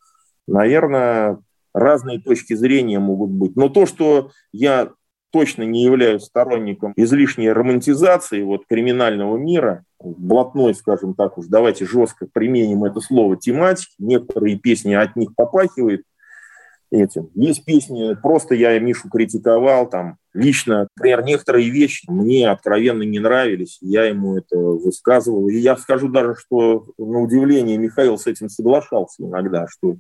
наверное, 0.48 1.40
разные 1.74 2.20
точки 2.20 2.54
зрения 2.54 3.00
могут 3.00 3.32
быть. 3.32 3.56
Но 3.56 3.70
то, 3.70 3.88
что 3.88 4.30
я 4.52 4.92
точно 5.32 5.64
не 5.64 5.84
являюсь 5.84 6.24
сторонником 6.24 6.94
излишней 6.96 7.52
романтизации 7.52 8.44
вот, 8.44 8.66
криминального 8.68 9.38
мира, 9.38 9.86
блатной, 10.00 10.76
скажем 10.76 11.16
так 11.16 11.38
уж, 11.38 11.48
давайте 11.48 11.86
жестко 11.86 12.28
применим 12.32 12.84
это 12.84 13.00
слово 13.00 13.38
тематики. 13.38 13.94
Некоторые 13.98 14.58
песни 14.58 14.94
от 14.94 15.16
них 15.16 15.36
попахивают 15.36 16.02
этим. 16.92 17.30
Есть 17.36 17.66
песни, 17.66 18.16
просто 18.22 18.56
я 18.56 18.78
Мишу 18.80 19.10
критиковал, 19.10 19.90
там, 19.90 20.18
лично, 20.34 20.88
например, 20.96 21.24
некоторые 21.24 21.70
вещи 21.70 22.10
мне 22.10 22.50
откровенно 22.50 23.04
не 23.04 23.20
нравились, 23.20 23.78
я 23.82 24.06
ему 24.06 24.38
это 24.38 24.58
высказывал. 24.58 25.50
И 25.50 25.58
я 25.58 25.78
скажу 25.78 26.10
даже, 26.10 26.36
что 26.36 26.88
на 26.98 27.22
удивление 27.22 27.78
Михаил 27.78 28.18
с 28.18 28.28
этим 28.28 28.50
соглашался 28.50 29.24
иногда, 29.24 29.68
что 29.70 29.98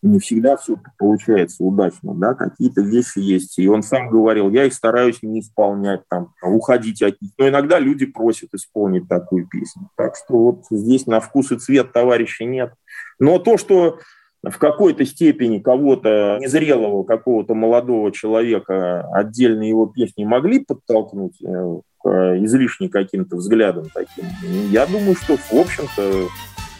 не 0.00 0.20
всегда 0.20 0.56
все 0.56 0.76
получается 0.96 1.64
удачно, 1.64 2.14
да, 2.14 2.34
какие-то 2.34 2.82
вещи 2.82 3.18
есть. 3.18 3.58
И 3.58 3.68
он 3.68 3.82
сам 3.82 4.08
говорил, 4.10 4.50
я 4.50 4.64
их 4.64 4.74
стараюсь 4.74 5.22
не 5.22 5.40
исполнять, 5.40 6.02
там, 6.08 6.34
уходить 6.42 7.02
от 7.02 7.20
них. 7.20 7.32
Но 7.36 7.48
иногда 7.48 7.78
люди 7.78 8.06
просят 8.06 8.50
исполнить 8.54 9.08
такую 9.08 9.48
песню. 9.48 9.90
Так 9.96 10.14
что 10.14 10.38
вот 10.38 10.64
здесь 10.70 11.06
на 11.06 11.20
вкус 11.20 11.50
и 11.50 11.58
цвет 11.58 11.92
товарища 11.92 12.44
нет. 12.44 12.72
Но 13.18 13.38
то, 13.40 13.56
что 13.56 13.98
в 14.42 14.58
какой-то 14.58 15.04
степени 15.04 15.58
кого-то 15.58 16.38
незрелого, 16.40 17.02
какого-то 17.02 17.54
молодого 17.54 18.12
человека 18.12 19.08
отдельные 19.12 19.70
его 19.70 19.86
песни 19.86 20.24
могли 20.24 20.60
подтолкнуть 20.60 21.42
э, 21.42 21.80
к 22.00 22.08
излишне 22.44 22.88
каким-то 22.88 23.36
взглядам 23.36 23.88
таким. 23.92 24.24
Я 24.70 24.86
думаю, 24.86 25.16
что, 25.16 25.36
в 25.36 25.54
общем-то, 25.54 26.28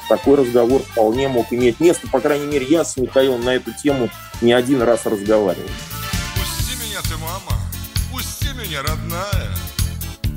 такой 0.08 0.36
разговор 0.36 0.80
вполне 0.82 1.28
мог 1.28 1.46
иметь 1.52 1.80
место. 1.80 2.08
По 2.10 2.20
крайней 2.20 2.46
мере, 2.46 2.64
я 2.66 2.84
с 2.84 2.96
Михаилом 2.96 3.44
на 3.44 3.56
эту 3.56 3.72
тему 3.72 4.08
не 4.40 4.52
один 4.52 4.80
раз 4.82 5.04
разговаривал. 5.06 5.68
Пусти 6.36 6.76
меня 6.80 7.00
ты, 7.02 7.16
мама, 7.20 7.58
пусти 8.12 8.48
меня, 8.54 8.82
родная, 8.82 9.48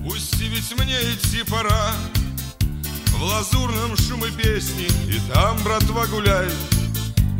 Пусти, 0.03 0.45
ведь 0.45 0.73
мне 0.79 0.95
идти 1.13 1.43
пора. 1.49 1.91
В 3.09 3.23
лазурном 3.23 3.95
шуме 3.97 4.31
песни 4.35 4.87
И 5.07 5.31
там 5.31 5.55
братва 5.63 6.07
гуляет 6.07 6.51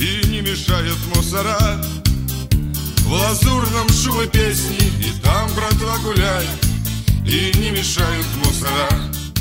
И 0.02 0.28
не 0.30 0.42
мешают 0.42 0.98
мусора 1.16 1.56
В 3.06 3.12
лазурном 3.12 3.88
шуме 3.90 4.26
песни 4.26 4.76
И 5.00 5.22
там 5.22 5.48
братва 5.56 5.96
гуляет 6.04 6.66
И 7.24 7.56
не 7.60 7.70
мешают 7.70 8.26
мусора 8.44 8.90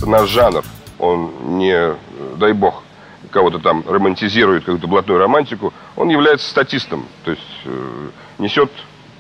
Наш 0.05 0.29
жанр, 0.29 0.63
он 0.99 1.57
не, 1.57 1.95
дай 2.37 2.53
бог, 2.53 2.83
кого-то 3.31 3.59
там 3.59 3.85
романтизирует, 3.89 4.65
какую-то 4.65 4.87
блатную 4.87 5.19
романтику, 5.19 5.73
он 5.97 6.11
является 6.11 6.49
статистом, 6.49 7.07
то 7.25 7.31
есть 7.31 7.43
э, 7.65 8.09
несет 8.39 8.71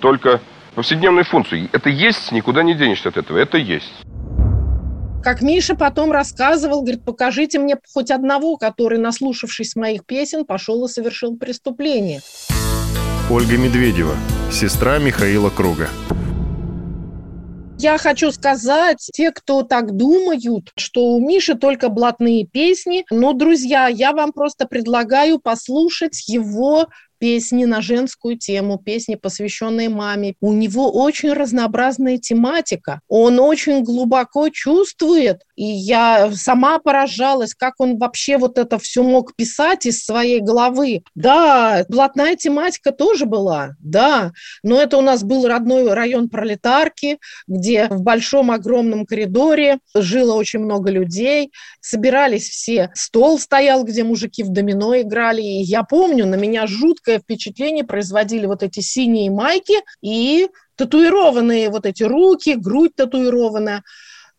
только 0.00 0.40
повседневные 0.74 1.24
функции. 1.24 1.68
Это 1.72 1.90
есть, 1.90 2.32
никуда 2.32 2.62
не 2.62 2.74
денешься 2.74 3.10
от 3.10 3.16
этого, 3.18 3.38
это 3.38 3.58
есть. 3.58 3.92
Как 5.22 5.42
Миша 5.42 5.74
потом 5.74 6.12
рассказывал, 6.12 6.80
говорит, 6.80 7.04
покажите 7.04 7.58
мне 7.58 7.76
хоть 7.92 8.10
одного, 8.10 8.56
который, 8.56 8.98
наслушавшись 8.98 9.76
моих 9.76 10.06
песен, 10.06 10.46
пошел 10.46 10.82
и 10.86 10.88
совершил 10.88 11.36
преступление. 11.36 12.20
Ольга 13.30 13.58
Медведева, 13.58 14.16
сестра 14.50 14.98
Михаила 14.98 15.50
Круга. 15.50 15.90
Я 17.78 17.98
хочу 17.98 18.32
сказать, 18.32 19.08
те, 19.12 19.30
кто 19.30 19.62
так 19.62 19.94
думают, 19.94 20.70
что 20.76 21.12
у 21.12 21.20
Миши 21.20 21.54
только 21.54 21.90
блатные 21.90 22.46
песни, 22.46 23.04
но, 23.10 23.34
друзья, 23.34 23.88
я 23.88 24.12
вам 24.12 24.32
просто 24.32 24.66
предлагаю 24.66 25.38
послушать 25.38 26.28
его 26.28 26.88
песни 27.20 27.66
на 27.66 27.82
женскую 27.82 28.36
тему, 28.36 28.78
песни, 28.78 29.14
посвященные 29.14 29.88
маме. 29.88 30.34
У 30.40 30.52
него 30.52 30.90
очень 30.90 31.32
разнообразная 31.32 32.18
тематика. 32.18 33.00
Он 33.08 33.38
очень 33.38 33.84
глубоко 33.84 34.48
чувствует. 34.48 35.42
И 35.60 35.64
я 35.64 36.30
сама 36.34 36.78
поражалась, 36.78 37.54
как 37.54 37.74
он 37.78 37.98
вообще 37.98 38.38
вот 38.38 38.56
это 38.56 38.78
все 38.78 39.02
мог 39.02 39.36
писать 39.36 39.84
из 39.84 40.02
своей 40.02 40.40
головы. 40.40 41.02
Да, 41.14 41.84
блатная 41.90 42.36
тематика 42.36 42.92
тоже 42.92 43.26
была, 43.26 43.72
да. 43.80 44.32
Но 44.62 44.80
это 44.80 44.96
у 44.96 45.02
нас 45.02 45.22
был 45.22 45.46
родной 45.46 45.92
район 45.92 46.30
пролетарки, 46.30 47.18
где 47.46 47.88
в 47.88 48.00
большом 48.00 48.50
огромном 48.50 49.04
коридоре 49.04 49.80
жило 49.94 50.36
очень 50.36 50.60
много 50.60 50.90
людей. 50.90 51.52
Собирались 51.82 52.48
все. 52.48 52.90
Стол 52.94 53.38
стоял, 53.38 53.84
где 53.84 54.04
мужики 54.04 54.42
в 54.42 54.48
домино 54.48 54.98
играли. 54.98 55.42
И 55.42 55.62
я 55.62 55.82
помню, 55.82 56.24
на 56.24 56.36
меня 56.36 56.66
жутко 56.66 57.10
яркое 57.10 57.18
впечатление 57.18 57.84
производили 57.84 58.46
вот 58.46 58.62
эти 58.62 58.80
синие 58.80 59.30
майки 59.30 59.74
и 60.02 60.48
татуированные 60.76 61.70
вот 61.70 61.86
эти 61.86 62.04
руки, 62.04 62.54
грудь 62.54 62.94
татуированная. 62.96 63.82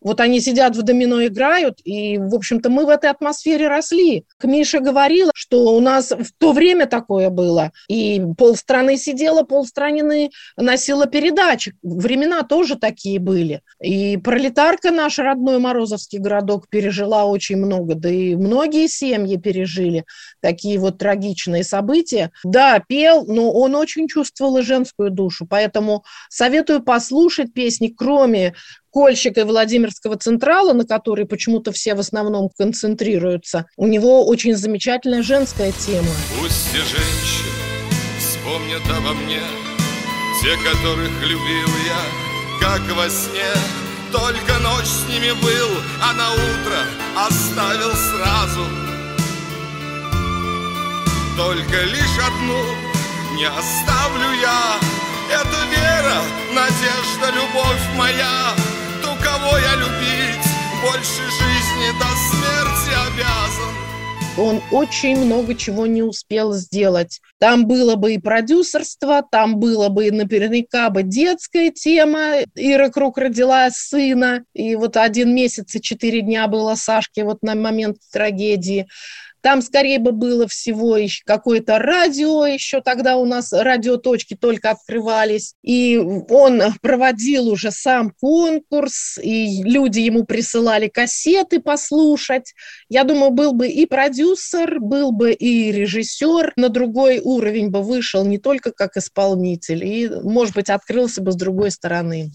Вот 0.02 0.20
они 0.20 0.40
сидят 0.40 0.76
в 0.76 0.82
домино, 0.82 1.24
играют, 1.26 1.78
и, 1.84 2.18
в 2.18 2.34
общем-то, 2.34 2.70
мы 2.70 2.86
в 2.86 2.88
этой 2.88 3.10
атмосфере 3.10 3.68
росли. 3.68 4.24
Миша 4.42 4.80
говорила, 4.80 5.30
что 5.34 5.74
у 5.74 5.80
нас 5.80 6.10
в 6.10 6.32
то 6.38 6.52
время 6.52 6.86
такое 6.86 7.30
было, 7.30 7.72
и 7.88 8.22
полстраны 8.36 8.96
сидела, 8.96 9.42
полстраны 9.42 10.30
носила 10.56 11.06
передачи. 11.06 11.74
Времена 11.82 12.42
тоже 12.42 12.76
такие 12.76 13.18
были. 13.18 13.62
И 13.80 14.16
пролетарка 14.16 14.90
наш 14.90 15.18
родной 15.18 15.58
Морозовский 15.58 16.18
городок 16.18 16.68
пережила 16.68 17.24
очень 17.24 17.56
много, 17.56 17.94
да 17.94 18.08
и 18.08 18.34
многие 18.34 18.88
семьи 18.88 19.36
пережили 19.36 20.04
такие 20.40 20.78
вот 20.78 20.98
трагичные 20.98 21.64
события. 21.64 22.30
Да, 22.44 22.80
пел, 22.80 23.24
но 23.26 23.52
он 23.52 23.74
очень 23.74 24.08
чувствовал 24.08 24.58
и 24.58 24.62
женскую 24.62 25.10
душу, 25.10 25.46
поэтому 25.48 26.04
советую 26.28 26.82
послушать 26.82 27.52
песни, 27.52 27.88
кроме 27.88 28.54
Кольщика 28.92 29.40
и 29.40 29.44
Владимирского 29.44 30.18
Централа, 30.18 30.74
на 30.74 30.84
который 30.84 31.24
почему-то 31.24 31.72
все 31.72 31.94
в 31.94 32.00
основном 32.00 32.50
концентрируются, 32.50 33.66
у 33.78 33.86
него 33.86 34.26
очень 34.26 34.54
замечательная 34.54 35.22
женская 35.22 35.72
тема. 35.72 36.10
Пусть 36.38 36.68
все 36.68 36.78
женщины 36.78 37.52
вспомнят 38.18 38.82
обо 38.90 39.14
мне, 39.14 39.40
те, 40.42 40.56
которых 40.58 41.10
любил 41.22 41.68
я, 41.86 42.60
как 42.60 42.82
во 42.94 43.08
сне. 43.08 43.52
Только 44.12 44.58
ночь 44.58 44.84
с 44.84 45.08
ними 45.08 45.32
был, 45.40 45.70
а 46.02 46.12
на 46.12 46.32
утро 46.34 46.78
оставил 47.16 47.92
сразу. 47.94 48.66
Только 51.38 51.84
лишь 51.84 52.18
одну 52.18 52.62
не 53.36 53.46
оставлю 53.46 54.32
я. 54.42 54.76
Это 55.30 55.64
вера, 55.70 56.20
надежда, 56.52 57.34
любовь 57.34 57.80
моя 57.96 58.54
кого 59.22 59.58
я 59.58 59.74
любить 59.76 60.46
больше 60.82 61.22
жизни 61.22 61.98
до 61.98 62.06
смерти 62.30 62.92
обязан. 63.06 63.82
Он 64.38 64.62
очень 64.70 65.16
много 65.18 65.54
чего 65.54 65.86
не 65.86 66.02
успел 66.02 66.54
сделать. 66.54 67.20
Там 67.38 67.66
было 67.66 67.96
бы 67.96 68.14
и 68.14 68.18
продюсерство, 68.18 69.22
там 69.30 69.58
было 69.58 69.90
бы 69.90 70.10
наверняка 70.10 70.88
бы 70.88 71.02
детская 71.02 71.70
тема. 71.70 72.38
Ира 72.54 72.88
Круг 72.88 73.18
родила 73.18 73.68
сына, 73.70 74.44
и 74.54 74.74
вот 74.74 74.96
один 74.96 75.34
месяц 75.34 75.74
и 75.74 75.82
четыре 75.82 76.22
дня 76.22 76.46
было 76.48 76.74
Сашке 76.76 77.24
вот 77.24 77.42
на 77.42 77.54
момент 77.54 77.98
трагедии. 78.10 78.88
Там 79.42 79.60
скорее 79.60 79.98
бы 79.98 80.12
было 80.12 80.46
всего 80.46 80.96
еще 80.96 81.22
какое-то 81.26 81.78
радио, 81.78 82.46
еще 82.46 82.80
тогда 82.80 83.16
у 83.16 83.24
нас 83.24 83.52
радиоточки 83.52 84.36
только 84.36 84.70
открывались. 84.70 85.54
И 85.64 85.98
он 85.98 86.62
проводил 86.80 87.48
уже 87.48 87.72
сам 87.72 88.12
конкурс, 88.20 89.18
и 89.20 89.64
люди 89.64 89.98
ему 89.98 90.24
присылали 90.24 90.86
кассеты 90.86 91.60
послушать. 91.60 92.54
Я 92.88 93.02
думаю, 93.02 93.32
был 93.32 93.52
бы 93.52 93.68
и 93.68 93.84
продюсер, 93.84 94.78
был 94.78 95.10
бы 95.10 95.32
и 95.32 95.72
режиссер, 95.72 96.52
на 96.54 96.68
другой 96.68 97.18
уровень 97.18 97.70
бы 97.70 97.82
вышел 97.82 98.24
не 98.24 98.38
только 98.38 98.70
как 98.70 98.96
исполнитель, 98.96 99.84
и, 99.84 100.08
может 100.22 100.54
быть, 100.54 100.70
открылся 100.70 101.20
бы 101.20 101.32
с 101.32 101.36
другой 101.36 101.72
стороны. 101.72 102.30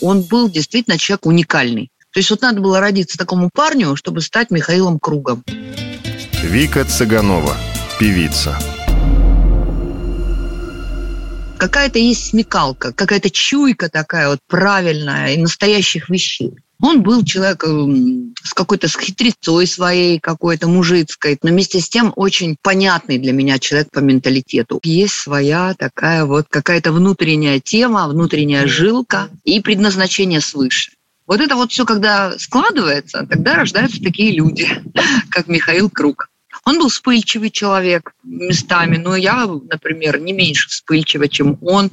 Он 0.00 0.22
был 0.22 0.48
действительно 0.48 0.98
человек 0.98 1.26
уникальный 1.26 1.91
То 2.12 2.20
есть 2.20 2.28
вот 2.28 2.42
надо 2.42 2.60
было 2.60 2.78
родиться 2.78 3.16
такому 3.16 3.48
парню, 3.52 3.96
чтобы 3.96 4.20
стать 4.20 4.50
Михаилом 4.50 4.98
Кругом. 4.98 5.42
Вика 6.42 6.84
Цыганова, 6.84 7.56
певица. 7.98 8.58
Какая-то 11.56 11.98
есть 11.98 12.30
смекалка, 12.30 12.92
какая-то 12.92 13.30
чуйка 13.30 13.88
такая 13.88 14.28
вот 14.28 14.40
правильная 14.46 15.34
и 15.34 15.38
настоящих 15.38 16.10
вещей. 16.10 16.52
Он 16.80 17.02
был 17.02 17.24
человек 17.24 17.64
с 18.42 18.52
какой-то 18.52 18.88
с 18.88 18.98
хитрецой 18.98 19.68
своей 19.68 20.18
какой-то 20.18 20.66
мужицкой, 20.66 21.38
но 21.42 21.50
вместе 21.50 21.80
с 21.80 21.88
тем 21.88 22.12
очень 22.16 22.56
понятный 22.60 23.18
для 23.18 23.32
меня 23.32 23.60
человек 23.60 23.88
по 23.92 24.00
менталитету. 24.00 24.80
Есть 24.82 25.14
своя 25.14 25.74
такая 25.78 26.24
вот 26.24 26.46
какая-то 26.50 26.90
внутренняя 26.90 27.60
тема, 27.60 28.08
внутренняя 28.08 28.66
жилка 28.66 29.28
и 29.44 29.60
предназначение 29.60 30.40
свыше. 30.40 30.90
Вот 31.32 31.40
это 31.40 31.56
вот 31.56 31.72
все, 31.72 31.86
когда 31.86 32.38
складывается, 32.38 33.26
тогда 33.26 33.54
рождаются 33.54 34.02
такие 34.02 34.32
люди, 34.32 34.68
как 35.30 35.48
Михаил 35.48 35.88
Круг. 35.88 36.28
Он 36.66 36.78
был 36.78 36.90
вспыльчивый 36.90 37.48
человек 37.48 38.12
местами, 38.22 38.98
но 38.98 39.16
я, 39.16 39.46
например, 39.46 40.20
не 40.20 40.34
меньше 40.34 40.68
вспыльчивая, 40.68 41.28
чем 41.28 41.56
он. 41.62 41.90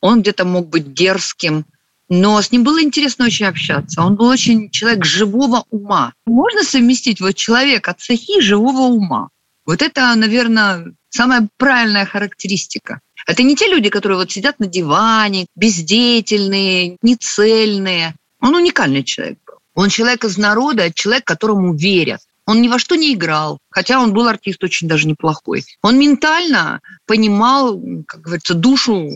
Он 0.00 0.22
где-то 0.22 0.46
мог 0.46 0.70
быть 0.70 0.94
дерзким, 0.94 1.66
но 2.08 2.40
с 2.40 2.52
ним 2.52 2.64
было 2.64 2.82
интересно 2.82 3.26
очень 3.26 3.44
общаться. 3.44 4.00
Он 4.00 4.16
был 4.16 4.28
очень 4.28 4.70
человек 4.70 5.04
живого 5.04 5.66
ума. 5.68 6.14
Можно 6.24 6.62
совместить 6.62 7.20
вот 7.20 7.34
человека 7.34 7.94
цехи 7.98 8.40
живого 8.40 8.84
ума. 8.84 9.28
Вот 9.66 9.82
это, 9.82 10.14
наверное, 10.14 10.94
самая 11.10 11.46
правильная 11.58 12.06
характеристика. 12.06 13.00
Это 13.26 13.42
не 13.42 13.56
те 13.56 13.68
люди, 13.68 13.90
которые 13.90 14.16
вот 14.16 14.32
сидят 14.32 14.58
на 14.58 14.66
диване, 14.66 15.44
бездеятельные, 15.54 16.96
нецельные. 17.02 18.14
Он 18.40 18.54
уникальный 18.54 19.04
человек 19.04 19.38
был. 19.46 19.54
Он 19.74 19.88
человек 19.88 20.24
из 20.24 20.36
народа, 20.36 20.92
человек, 20.92 21.24
которому 21.24 21.74
верят. 21.74 22.20
Он 22.46 22.60
ни 22.62 22.68
во 22.68 22.78
что 22.78 22.96
не 22.96 23.14
играл, 23.14 23.58
хотя 23.70 24.00
он 24.00 24.12
был 24.12 24.26
артист 24.26 24.64
очень 24.64 24.88
даже 24.88 25.06
неплохой. 25.06 25.64
Он 25.82 25.98
ментально 25.98 26.80
понимал, 27.06 27.80
как 28.06 28.22
говорится, 28.22 28.54
душу 28.54 29.08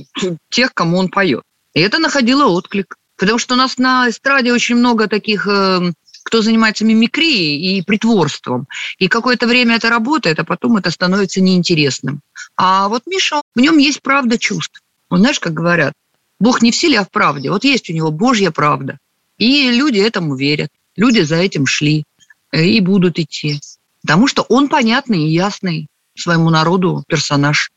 тех, 0.50 0.72
кому 0.72 0.98
он 0.98 1.08
поет. 1.08 1.42
И 1.72 1.80
это 1.80 1.98
находило 1.98 2.46
отклик. 2.46 2.96
Потому 3.16 3.38
что 3.38 3.54
у 3.54 3.56
нас 3.56 3.78
на 3.78 4.08
эстраде 4.08 4.52
очень 4.52 4.76
много 4.76 5.08
таких, 5.08 5.46
э, 5.46 5.92
кто 6.24 6.42
занимается 6.42 6.84
мимикрией 6.84 7.78
и 7.78 7.82
притворством. 7.82 8.66
И 8.98 9.08
какое-то 9.08 9.46
время 9.46 9.76
это 9.76 9.88
работает, 9.88 10.38
а 10.38 10.44
потом 10.44 10.76
это 10.76 10.90
становится 10.90 11.40
неинтересным. 11.40 12.20
А 12.56 12.88
вот 12.88 13.02
Миша, 13.06 13.40
в 13.54 13.60
нем 13.60 13.78
есть 13.78 14.02
правда 14.02 14.38
чувств. 14.38 14.80
Он, 15.10 15.18
знаешь, 15.20 15.40
как 15.40 15.54
говорят, 15.54 15.92
Бог 16.40 16.62
не 16.62 16.72
в 16.72 16.76
силе, 16.76 17.00
а 17.00 17.04
в 17.04 17.10
правде. 17.10 17.50
Вот 17.50 17.64
есть 17.64 17.88
у 17.90 17.92
него 17.92 18.10
Божья 18.10 18.50
правда. 18.50 18.98
И 19.38 19.70
люди 19.70 19.98
этому 19.98 20.36
верят. 20.36 20.68
Люди 20.96 21.20
за 21.20 21.36
этим 21.36 21.66
шли 21.66 22.04
э, 22.52 22.64
и 22.64 22.80
будут 22.80 23.18
идти. 23.18 23.60
Потому 24.02 24.28
что 24.28 24.42
он 24.48 24.68
понятный 24.68 25.24
и 25.24 25.32
ясный 25.32 25.88
своему 26.16 26.50
народу 26.50 27.02
персонаж. 27.08 27.70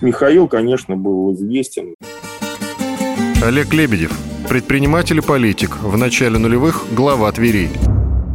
Михаил, 0.00 0.48
конечно, 0.48 0.96
был 0.96 1.32
известен. 1.34 1.94
Олег 3.42 3.72
Лебедев, 3.72 4.12
предприниматель 4.48 5.18
и 5.18 5.22
политик, 5.22 5.76
в 5.80 5.96
начале 5.96 6.38
нулевых 6.38 6.84
глава 6.94 7.30
Твери. 7.32 7.70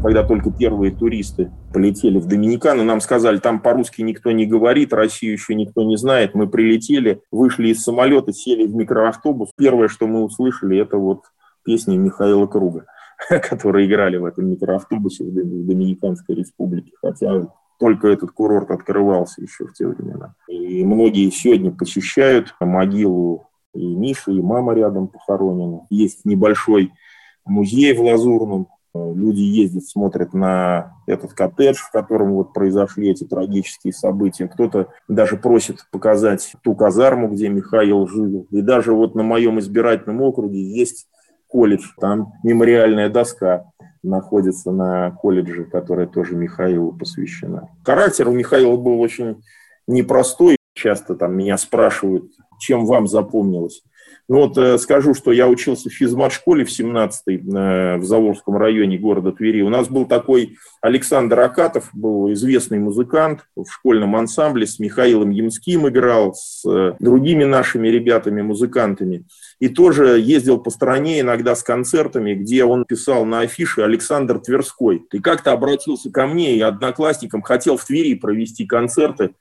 Когда 0.01 0.23
только 0.23 0.49
первые 0.49 0.95
туристы 0.95 1.51
полетели 1.73 2.19
в 2.19 2.25
Доминикану, 2.25 2.83
нам 2.83 3.01
сказали, 3.01 3.37
там 3.37 3.59
по-русски 3.59 4.01
никто 4.01 4.31
не 4.31 4.45
говорит, 4.45 4.93
Россию 4.93 5.33
еще 5.33 5.55
никто 5.55 5.83
не 5.83 5.97
знает. 5.97 6.35
Мы 6.35 6.47
прилетели, 6.47 7.21
вышли 7.31 7.69
из 7.69 7.83
самолета, 7.83 8.31
сели 8.31 8.65
в 8.65 8.73
микроавтобус. 8.73 9.51
Первое, 9.57 9.89
что 9.89 10.07
мы 10.07 10.23
услышали, 10.23 10.79
это 10.79 10.97
вот 10.97 11.23
песни 11.65 11.97
Михаила 11.97 12.47
Круга, 12.47 12.85
которые 13.49 13.87
играли 13.87 14.15
в 14.15 14.25
этом 14.25 14.49
микроавтобусе 14.49 15.25
в 15.25 15.33
Доминиканской 15.33 16.35
республике. 16.35 16.93
Хотя 17.01 17.47
только 17.77 18.07
этот 18.07 18.31
курорт 18.31 18.71
открывался 18.71 19.41
еще 19.41 19.65
в 19.65 19.73
те 19.73 19.85
времена. 19.85 20.35
И 20.47 20.83
многие 20.85 21.29
сегодня 21.29 21.71
посещают 21.71 22.55
могилу 22.61 23.49
и 23.73 23.95
Миши, 23.95 24.31
и 24.31 24.41
мама 24.41 24.73
рядом 24.73 25.07
похоронена. 25.07 25.87
Есть 25.89 26.25
небольшой 26.25 26.91
музей 27.45 27.93
в 27.93 28.01
Лазурном. 28.01 28.67
Люди 28.95 29.41
ездят, 29.41 29.85
смотрят 29.85 30.33
на 30.33 30.93
этот 31.05 31.33
коттедж, 31.33 31.77
в 31.77 31.91
котором 31.91 32.33
вот 32.33 32.53
произошли 32.53 33.09
эти 33.09 33.23
трагические 33.23 33.93
события. 33.93 34.47
Кто-то 34.47 34.87
даже 35.07 35.37
просит 35.37 35.85
показать 35.91 36.55
ту 36.63 36.73
казарму, 36.75 37.27
где 37.27 37.49
Михаил 37.49 38.07
жил. 38.07 38.47
И 38.49 38.61
даже 38.61 38.93
вот 38.93 39.13
на 39.13 39.21
моем 39.21 39.59
избирательном 39.59 40.21
округе 40.21 40.61
есть 40.61 41.07
колледж, 41.47 41.87
там 41.99 42.33
мемориальная 42.43 43.09
доска 43.09 43.71
находится 44.01 44.71
на 44.71 45.11
колледже, 45.11 45.65
которая 45.65 46.07
тоже 46.07 46.35
Михаилу 46.35 46.93
посвящена. 46.93 47.69
Характер 47.83 48.27
у 48.29 48.31
Михаила 48.31 48.77
был 48.77 48.99
очень 48.99 49.43
непростой. 49.87 50.55
Часто 50.73 51.15
там 51.15 51.35
меня 51.35 51.57
спрашивают, 51.57 52.31
чем 52.59 52.85
вам 52.85 53.07
запомнилось. 53.07 53.83
Вот 54.29 54.59
э, 54.59 54.77
скажу, 54.77 55.15
что 55.15 55.31
я 55.31 55.47
учился 55.47 55.89
в 55.89 55.93
физмат-школе 55.93 56.63
в 56.63 56.69
17-й 56.69 57.37
э, 57.37 57.97
в 57.97 58.05
Заволжском 58.05 58.57
районе 58.57 58.99
города 58.99 59.31
Твери. 59.31 59.63
У 59.63 59.69
нас 59.69 59.87
был 59.87 60.05
такой 60.05 60.57
Александр 60.81 61.39
Акатов, 61.39 61.89
был 61.93 62.31
известный 62.33 62.77
музыкант 62.77 63.47
в 63.55 63.65
школьном 63.67 64.15
ансамбле, 64.15 64.67
с 64.67 64.77
Михаилом 64.77 65.31
Ямским 65.31 65.89
играл, 65.89 66.35
с 66.35 66.63
э, 66.63 66.93
другими 66.99 67.43
нашими 67.43 67.87
ребятами-музыкантами. 67.87 69.25
И 69.59 69.67
тоже 69.67 70.19
ездил 70.19 70.59
по 70.59 70.69
стране 70.69 71.21
иногда 71.21 71.55
с 71.55 71.63
концертами, 71.63 72.35
где 72.35 72.63
он 72.65 72.85
писал 72.85 73.25
на 73.25 73.39
афише 73.39 73.81
Александр 73.81 74.37
Тверской. 74.37 75.07
И 75.11 75.17
как-то 75.17 75.53
обратился 75.53 76.11
ко 76.11 76.27
мне 76.27 76.55
и 76.55 76.61
одноклассникам, 76.61 77.41
хотел 77.41 77.77
в 77.77 77.85
Твери 77.85 78.13
провести 78.13 78.67
концерты 78.67 79.31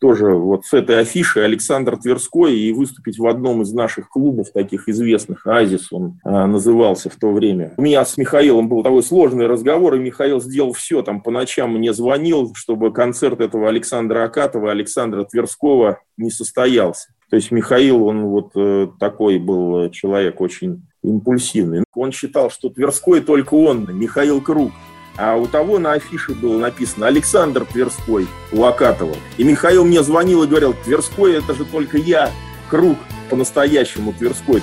тоже 0.00 0.34
вот 0.34 0.66
с 0.66 0.72
этой 0.72 1.00
афиши 1.00 1.40
Александр 1.40 1.96
Тверской 1.96 2.58
и 2.58 2.72
выступить 2.72 3.18
в 3.18 3.26
одном 3.26 3.62
из 3.62 3.72
наших 3.72 4.08
клубов 4.08 4.52
таких 4.52 4.88
известных, 4.88 5.46
Азис 5.46 5.92
он 5.92 6.18
а, 6.24 6.46
назывался 6.46 7.10
в 7.10 7.16
то 7.16 7.32
время. 7.32 7.74
У 7.76 7.82
меня 7.82 8.04
с 8.04 8.16
Михаилом 8.16 8.68
был 8.68 8.82
такой 8.82 9.02
сложный 9.02 9.46
разговор, 9.46 9.94
и 9.94 9.98
Михаил 9.98 10.40
сделал 10.40 10.72
все, 10.72 11.02
там 11.02 11.20
по 11.20 11.30
ночам 11.30 11.74
мне 11.74 11.92
звонил, 11.92 12.52
чтобы 12.54 12.92
концерт 12.92 13.40
этого 13.40 13.68
Александра 13.68 14.24
Акатова, 14.24 14.70
Александра 14.70 15.24
Тверского 15.24 16.00
не 16.16 16.30
состоялся. 16.30 17.08
То 17.30 17.36
есть 17.36 17.50
Михаил, 17.50 18.04
он 18.04 18.26
вот 18.26 18.52
э, 18.54 18.88
такой 19.00 19.38
был 19.38 19.90
человек 19.90 20.40
очень 20.40 20.86
импульсивный. 21.02 21.84
Он 21.94 22.12
считал, 22.12 22.50
что 22.50 22.68
Тверской 22.68 23.20
только 23.20 23.54
он, 23.54 23.88
Михаил 23.96 24.40
Круг. 24.40 24.72
А 25.16 25.36
у 25.36 25.46
того 25.46 25.78
на 25.78 25.92
афише 25.92 26.32
было 26.32 26.58
написано 26.58 27.06
Александр 27.06 27.64
Тверской, 27.64 28.26
у 28.50 28.64
Акатова. 28.64 29.16
И 29.36 29.44
Михаил 29.44 29.84
мне 29.84 30.02
звонил 30.02 30.42
и 30.42 30.46
говорил, 30.46 30.74
Тверской 30.84 31.34
это 31.38 31.54
же 31.54 31.64
только 31.64 31.98
я, 31.98 32.32
круг 32.68 32.98
по-настоящему 33.30 34.12
Тверской. 34.12 34.62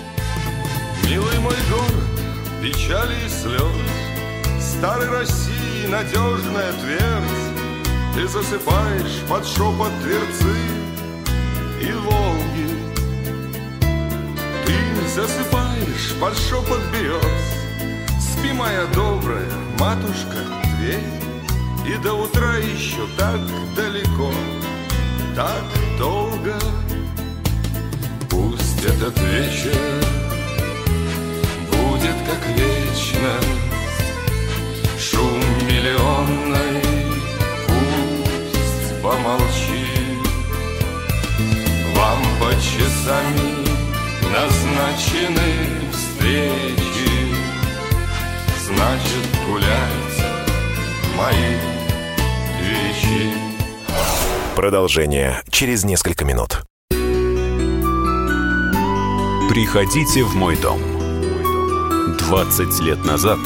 Милый 1.10 1.40
мой 1.40 1.56
город, 1.70 2.62
печали 2.62 3.16
и 3.26 3.30
слез, 3.30 3.62
Старой 4.60 5.10
России 5.10 5.88
надежная 5.88 6.72
твердь, 6.82 8.16
Ты 8.16 8.28
засыпаешь 8.28 9.22
под 9.30 9.46
шепот 9.46 9.92
Тверцы 10.04 10.56
и 11.82 11.92
Волги. 11.94 12.68
Ты 14.66 15.08
засыпаешь 15.16 16.16
под 16.20 16.38
шепот 16.38 16.82
берез, 16.92 17.22
Спи, 18.20 18.52
моя 18.52 18.86
добрая 18.94 19.51
матушка, 19.82 20.38
Тверь, 20.78 21.10
И 21.88 21.98
до 22.04 22.14
утра 22.14 22.58
еще 22.58 23.04
так 23.18 23.40
далеко, 23.76 24.32
так 25.36 25.64
долго. 25.98 26.56
Пусть 28.30 28.84
этот 28.86 29.18
вечер 29.22 29.76
будет 31.72 32.18
как 32.30 32.42
вечность, 32.56 34.04
Шум 35.00 35.40
миллионной 35.68 36.84
пусть 37.68 39.02
помолчит, 39.02 40.22
Вам 41.96 42.22
по 42.40 42.52
часами 42.54 43.50
назначены 44.32 45.50
встречи, 45.92 46.91
значит 48.82 49.28
гулять 49.48 50.26
мои 51.16 51.56
вещи. 52.60 53.34
Продолжение 54.56 55.42
через 55.50 55.84
несколько 55.84 56.26
минут. 56.26 56.64
Приходите 59.50 60.24
в 60.24 60.36
мой 60.36 60.56
дом. 60.58 60.82
20 62.18 62.80
лет 62.82 63.06
назад 63.06 63.40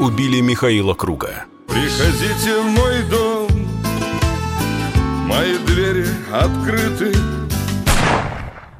убили 0.00 0.40
Михаила 0.40 0.94
Круга. 0.94 1.44
Приходите 1.68 2.60
в 2.60 2.64
мой 2.64 3.02
дом, 3.04 3.48
мои 5.26 5.58
двери 5.58 6.06
открыты. 6.32 7.14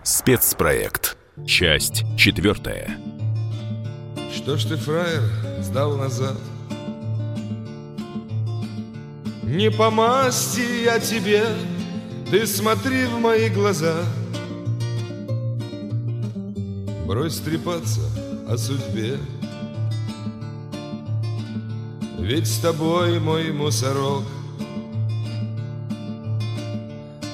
Спецпроект 0.03 1.16
Часть 1.47 2.05
четвертая. 2.16 2.99
Что 4.34 4.57
ж 4.57 4.64
ты, 4.64 4.76
фраер, 4.76 5.22
сдал 5.67 5.97
назад? 5.97 6.37
Не 9.43 9.71
по 9.71 9.91
масти 9.91 10.85
я 10.85 11.01
тебе, 11.01 11.45
ты 12.31 12.47
смотри 12.47 13.07
в 13.07 13.19
мои 13.19 13.49
глаза. 13.49 13.97
Брось 17.07 17.39
трепаться 17.39 18.01
о 18.49 18.57
судьбе. 18.57 19.19
Ведь 22.19 22.47
с 22.47 22.59
тобой 22.59 23.21
мой 23.21 23.53
мусорок 23.53 24.25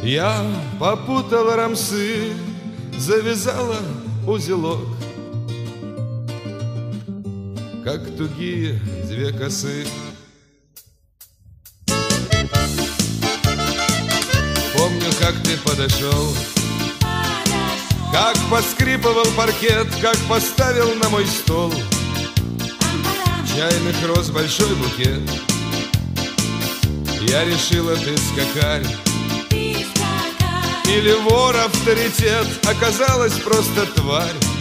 Я 0.03 0.45
попутал 0.79 1.55
рамсы, 1.55 2.33
завязала 2.99 3.79
узелок 4.27 5.02
Как 7.85 8.01
тугие 8.17 8.79
две 9.09 9.33
косы. 9.33 9.85
Помню, 14.77 15.11
как 15.19 15.35
ты 15.43 15.57
подошел 15.59 16.33
Как 18.13 18.37
поскрипывал 18.49 19.27
паркет, 19.37 19.89
как 20.01 20.17
поставил 20.29 20.95
на 20.95 21.09
мой 21.09 21.27
стол 21.27 21.73
Чайных 23.53 23.97
роз 24.07 24.31
большой 24.31 24.75
букет. 24.77 25.21
Я 27.29 27.45
решила, 27.45 27.97
ты 27.97 28.17
скакарь. 28.17 28.87
Или 30.87 31.13
вор 31.29 31.57
авторитет 31.57 32.47
Оказалась 32.65 33.35
просто 33.41 33.87
тварь 33.95 34.52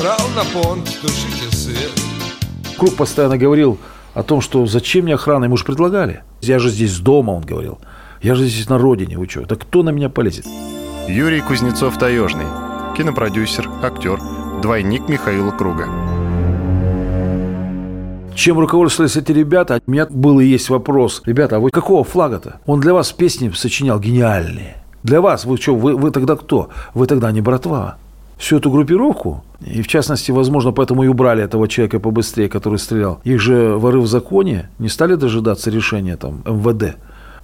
Брал 0.00 0.18
на 0.34 0.44
понт, 0.44 0.84
тушите 1.02 1.54
свет 1.54 1.92
Круг 2.78 2.96
постоянно 2.96 3.36
говорил 3.36 3.76
о 4.14 4.22
том, 4.22 4.40
что 4.40 4.64
зачем 4.64 5.04
мне 5.04 5.14
охрана, 5.14 5.44
ему 5.44 5.58
же 5.58 5.64
предлагали. 5.66 6.22
Я 6.40 6.58
же 6.58 6.70
здесь 6.70 6.98
дома, 7.00 7.32
он 7.32 7.42
говорил. 7.42 7.78
Я 8.22 8.34
же 8.34 8.46
здесь 8.46 8.70
на 8.70 8.78
родине, 8.78 9.18
вы 9.18 9.28
что? 9.28 9.42
Да 9.42 9.56
кто 9.56 9.82
на 9.82 9.90
меня 9.90 10.08
полезет? 10.08 10.46
Юрий 11.06 11.42
Кузнецов-Таежный. 11.42 12.46
Кинопродюсер, 12.96 13.68
актер, 13.82 14.18
двойник 14.62 15.06
Михаила 15.06 15.50
Круга. 15.50 15.86
Чем 18.34 18.58
руководствовались 18.58 19.16
эти 19.16 19.32
ребята? 19.32 19.82
У 19.86 19.90
меня 19.90 20.06
был 20.06 20.40
и 20.40 20.46
есть 20.46 20.70
вопрос. 20.70 21.20
Ребята, 21.26 21.56
а 21.56 21.60
вы 21.60 21.68
какого 21.68 22.04
флага-то? 22.04 22.60
Он 22.64 22.80
для 22.80 22.94
вас 22.94 23.12
песни 23.12 23.50
сочинял 23.50 24.00
гениальные. 24.00 24.82
Для 25.02 25.20
вас, 25.20 25.44
вы 25.44 25.58
что, 25.58 25.74
вы, 25.74 25.94
вы 25.94 26.10
тогда 26.10 26.36
кто? 26.36 26.70
Вы 26.94 27.06
тогда 27.06 27.30
не 27.32 27.42
братва. 27.42 27.98
Всю 28.40 28.56
эту 28.56 28.70
группировку, 28.70 29.44
и 29.60 29.82
в 29.82 29.86
частности, 29.86 30.30
возможно, 30.30 30.72
поэтому 30.72 31.04
и 31.04 31.08
убрали 31.08 31.44
этого 31.44 31.68
человека 31.68 32.00
побыстрее, 32.00 32.48
который 32.48 32.78
стрелял. 32.78 33.20
Их 33.22 33.38
же 33.38 33.76
воры 33.76 34.00
в 34.00 34.06
законе 34.06 34.70
не 34.78 34.88
стали 34.88 35.14
дожидаться 35.14 35.70
решения 35.70 36.16
там 36.16 36.42
МВД. 36.46 36.96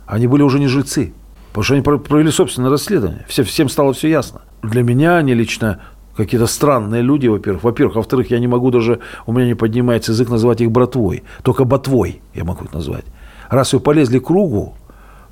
Они 0.06 0.26
были 0.26 0.40
уже 0.40 0.58
не 0.58 0.68
жильцы. 0.68 1.12
Потому 1.50 1.64
что 1.64 1.74
они 1.74 1.82
провели 1.82 2.30
собственное 2.30 2.70
расследование. 2.70 3.26
Все, 3.28 3.42
всем 3.42 3.68
стало 3.68 3.92
все 3.92 4.08
ясно. 4.08 4.40
Для 4.62 4.82
меня 4.82 5.18
они 5.18 5.34
лично 5.34 5.80
какие-то 6.16 6.46
странные 6.46 7.02
люди, 7.02 7.26
во-первых. 7.26 7.62
Во-первых, 7.62 7.96
во-вторых, 7.96 8.30
я 8.30 8.38
не 8.38 8.46
могу 8.46 8.70
даже, 8.70 9.00
у 9.26 9.32
меня 9.32 9.46
не 9.46 9.54
поднимается 9.54 10.12
язык 10.12 10.30
назвать 10.30 10.62
их 10.62 10.70
братвой. 10.70 11.24
Только 11.42 11.64
ботвой 11.64 12.22
я 12.34 12.44
могу 12.44 12.64
их 12.64 12.72
назвать. 12.72 13.04
Раз 13.50 13.74
вы 13.74 13.80
полезли 13.80 14.18
к 14.18 14.24
кругу, 14.24 14.74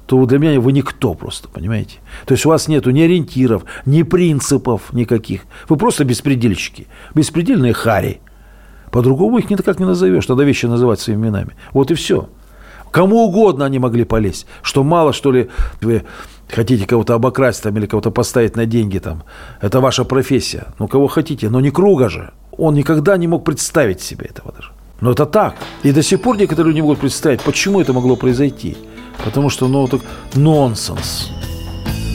то 0.06 0.24
для 0.26 0.38
меня 0.38 0.60
вы 0.60 0.72
никто 0.72 1.14
просто, 1.14 1.48
понимаете? 1.48 1.98
То 2.26 2.32
есть 2.32 2.44
у 2.44 2.50
вас 2.50 2.68
нету 2.68 2.90
ни 2.90 3.00
ориентиров, 3.00 3.64
ни 3.86 4.02
принципов 4.02 4.92
никаких. 4.92 5.42
Вы 5.68 5.76
просто 5.76 6.04
беспредельщики. 6.04 6.86
Беспредельные 7.14 7.72
хари. 7.72 8.20
По-другому 8.90 9.38
их 9.38 9.50
никак 9.50 9.80
не 9.80 9.86
назовешь. 9.86 10.28
Надо 10.28 10.44
вещи 10.44 10.66
называть 10.66 11.00
своими 11.00 11.22
именами. 11.22 11.56
Вот 11.72 11.90
и 11.90 11.94
все. 11.94 12.28
Кому 12.90 13.24
угодно 13.24 13.64
они 13.64 13.78
могли 13.78 14.04
полезть. 14.04 14.46
Что 14.62 14.84
мало, 14.84 15.12
что 15.12 15.32
ли, 15.32 15.48
вы 15.80 16.04
хотите 16.48 16.86
кого-то 16.86 17.14
обокрасть 17.14 17.62
там 17.62 17.76
или 17.76 17.86
кого-то 17.86 18.10
поставить 18.10 18.56
на 18.56 18.66
деньги 18.66 18.98
там. 18.98 19.24
Это 19.60 19.80
ваша 19.80 20.04
профессия. 20.04 20.66
Ну, 20.78 20.86
кого 20.86 21.08
хотите, 21.08 21.48
но 21.48 21.60
не 21.60 21.70
круга 21.70 22.08
же. 22.08 22.30
Он 22.56 22.74
никогда 22.74 23.16
не 23.16 23.26
мог 23.26 23.44
представить 23.44 24.00
себе 24.00 24.26
этого 24.26 24.52
даже. 24.52 24.70
Но 25.00 25.10
это 25.10 25.26
так. 25.26 25.56
И 25.82 25.92
до 25.92 26.02
сих 26.02 26.20
пор 26.20 26.36
некоторые 26.36 26.68
люди 26.68 26.76
не 26.76 26.82
могут 26.82 27.00
представить, 27.00 27.40
почему 27.40 27.80
это 27.80 27.92
могло 27.92 28.16
произойти. 28.16 28.76
Потому 29.22 29.50
что, 29.50 29.68
ну, 29.68 29.86
так 29.86 30.00
нонсенс. 30.34 31.30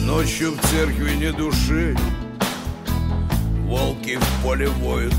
Ночью 0.04 0.52
в 0.52 0.66
церкви 0.68 1.14
не 1.14 1.32
души, 1.32 1.96
волки 3.64 4.18
в 4.20 4.42
поле 4.42 4.68
воют, 4.68 5.14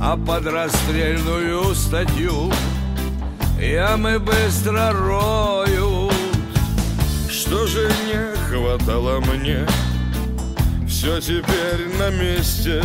а 0.00 0.16
под 0.16 0.46
расстрельную 0.46 1.74
статью 1.74 2.50
ямы 3.60 4.18
быстро 4.18 4.92
роют. 4.92 6.14
Что 7.28 7.66
же 7.66 7.90
не 8.06 8.36
хватало 8.48 9.20
мне? 9.20 9.66
Все 10.88 11.20
теперь 11.20 11.88
на 11.98 12.10
месте. 12.10 12.82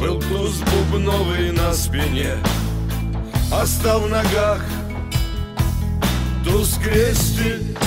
Был 0.00 0.20
туз 0.20 0.62
бубновый 0.90 1.52
на 1.52 1.72
спине, 1.72 2.34
Остал 3.52 4.00
в 4.00 4.08
ногах 4.08 4.62
туз 6.44 6.74
крестик. 6.82 7.78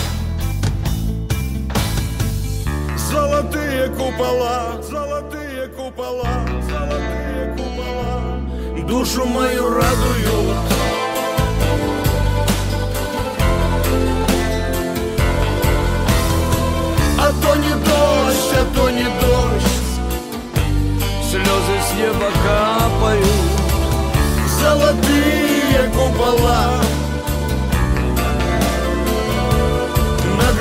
Золотые 3.12 3.90
купола, 3.90 4.82
золотые 4.82 5.68
купола, 5.68 6.46
золотые 6.70 7.56
купола. 7.56 8.88
Душу 8.88 9.26
мою 9.26 9.70
радуют 9.70 10.58
А 17.20 17.34
то 17.42 17.56
не 17.56 17.70
дождь, 17.70 18.54
а 18.54 18.76
то 18.76 18.90
не 18.90 19.04
дождь. 19.04 19.78
Слезы 21.30 21.78
с 21.88 21.94
неба 21.98 22.30
капают. 22.44 23.28
Золотые 24.60 25.92
купола 25.94 26.82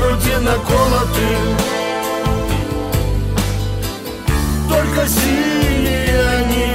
груди 0.06 0.34
наколоты 0.44 1.28
Только 4.68 5.08
синие 5.08 6.28
они 6.38 6.66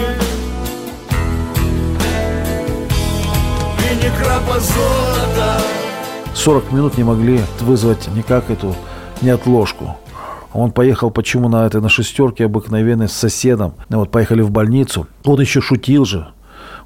И 3.79 3.95
не 3.95 4.23
крапа 4.23 4.59
золота 4.59 5.61
40 6.33 6.71
минут 6.71 6.97
не 6.97 7.03
могли 7.03 7.39
вызвать 7.59 8.07
никак 8.15 8.49
эту 8.49 8.75
неотложку. 9.21 9.95
Он 10.53 10.71
поехал 10.71 11.11
почему 11.11 11.49
на 11.49 11.67
этой 11.67 11.81
на 11.81 11.89
шестерке 11.89 12.45
обыкновенной 12.45 13.07
с 13.07 13.13
соседом. 13.13 13.73
Вот 13.89 14.09
поехали 14.09 14.41
в 14.41 14.49
больницу. 14.49 15.05
Он 15.23 15.39
еще 15.39 15.61
шутил 15.61 16.03
же. 16.03 16.31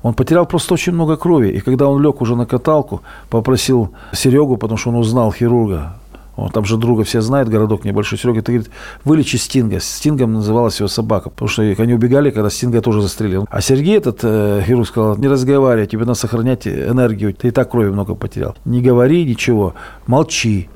Он 0.04 0.14
потерял 0.14 0.46
просто 0.46 0.74
очень 0.74 0.92
много 0.92 1.16
крови. 1.16 1.52
И 1.52 1.62
когда 1.62 1.88
он 1.88 2.02
лег 2.04 2.22
уже 2.22 2.36
на 2.36 2.46
каталку, 2.46 3.02
попросил 3.30 3.94
Серегу, 4.12 4.58
потому 4.58 4.78
что 4.78 4.90
он 4.90 4.98
узнал 4.98 5.32
хирурга, 5.32 5.94
он 6.36 6.50
там 6.50 6.66
же 6.66 6.78
друга 6.78 7.04
все 7.04 7.22
знают, 7.22 7.50
городок 7.50 7.86
небольшой. 7.86 8.18
Серега, 8.18 8.42
ты 8.42 8.54
говорит, 8.54 8.72
вылечи 9.04 9.38
Стинга. 9.38 9.80
Стингом 9.80 10.34
называлась 10.34 10.80
его 10.80 10.88
собака, 10.88 11.30
потому 11.30 11.48
что 11.48 11.62
они 11.62 11.94
убегали, 11.94 12.30
когда 12.30 12.50
Стинга 12.50 12.82
тоже 12.82 13.02
застрелил. 13.02 13.48
А 13.50 13.62
Сергей, 13.62 13.98
этот 13.98 14.20
э, 14.24 14.64
хирург, 14.66 14.88
сказал, 14.88 15.18
не 15.18 15.28
разговаривай, 15.28 15.88
тебе 15.88 16.02
надо 16.02 16.16
сохранять 16.16 16.68
энергию, 16.68 17.34
ты 17.34 17.48
и 17.48 17.52
так 17.52 17.72
крови 17.72 17.90
много 17.90 18.16
потерял. 18.16 18.56
Не 18.66 18.82
говори 18.82 19.24
ничего, 19.24 19.76
молчи. 20.08 20.70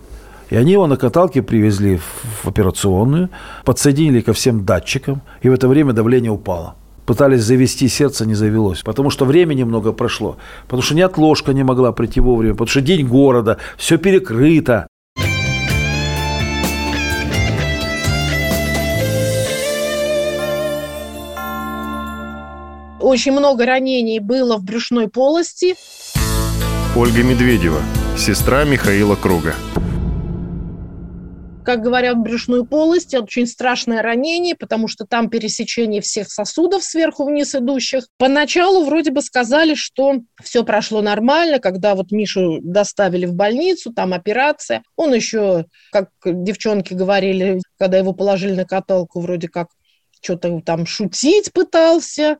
И 0.50 0.56
они 0.56 0.72
его 0.72 0.88
на 0.88 0.98
каталке 0.98 1.42
привезли 1.42 2.00
в 2.44 2.48
операционную, 2.48 3.30
подсоединили 3.66 4.22
ко 4.22 4.34
всем 4.34 4.66
датчикам, 4.66 5.22
и 5.42 5.50
в 5.50 5.54
это 5.54 5.68
время 5.68 5.94
давление 5.94 6.32
упало. 6.32 6.76
Пытались 7.06 7.42
завести 7.42 7.88
сердце, 7.88 8.26
не 8.26 8.36
завелось. 8.36 8.82
Потому 8.84 9.10
что 9.10 9.26
времени 9.26 9.64
много 9.64 9.94
прошло. 9.94 10.38
Потому 10.66 10.84
что 10.84 10.94
неотложка 10.94 11.54
не 11.54 11.64
могла 11.64 11.92
прийти 11.92 12.20
вовремя. 12.20 12.54
Потому 12.54 12.68
что 12.68 12.82
день 12.82 13.08
города, 13.08 13.58
все 13.78 13.98
перекрыто. 13.98 14.88
Очень 23.00 23.32
много 23.32 23.66
ранений 23.66 24.20
было 24.20 24.58
в 24.58 24.64
брюшной 24.64 25.08
полости. 25.08 25.76
Ольга 26.96 27.24
Медведева, 27.24 27.82
сестра 28.18 28.66
Михаила 28.66 29.16
Круга. 29.16 29.56
как 31.64 31.84
говорят, 31.84 32.18
брюшную 32.18 32.66
полость. 32.66 33.14
Это 33.14 33.26
очень 33.26 33.46
страшное 33.46 34.02
ранение, 34.02 34.56
потому 34.56 34.88
что 34.88 35.06
там 35.06 35.30
пересечение 35.30 36.02
всех 36.02 36.32
сосудов 36.32 36.84
сверху 36.84 37.26
вниз 37.26 37.54
идущих. 37.54 38.08
Поначалу 38.18 38.86
вроде 38.86 39.12
бы 39.12 39.22
сказали, 39.22 39.76
что 39.76 40.16
все 40.42 40.64
прошло 40.64 41.04
нормально, 41.04 41.60
когда 41.60 41.94
вот 41.94 42.12
Мишу 42.12 42.58
доставили 42.64 43.28
в 43.28 43.36
больницу, 43.36 43.94
там 43.94 44.14
операция. 44.14 44.82
Он 44.96 45.14
еще, 45.14 45.66
как 45.92 46.10
девчонки 46.26 46.96
говорили, 46.96 47.62
когда 47.78 48.00
его 48.00 48.14
положили 48.14 48.56
на 48.56 48.66
каталку, 48.66 49.20
вроде 49.20 49.48
как 49.48 49.68
что-то 50.22 50.62
там 50.62 50.88
шутить 50.88 51.54
пытался. 51.54 52.38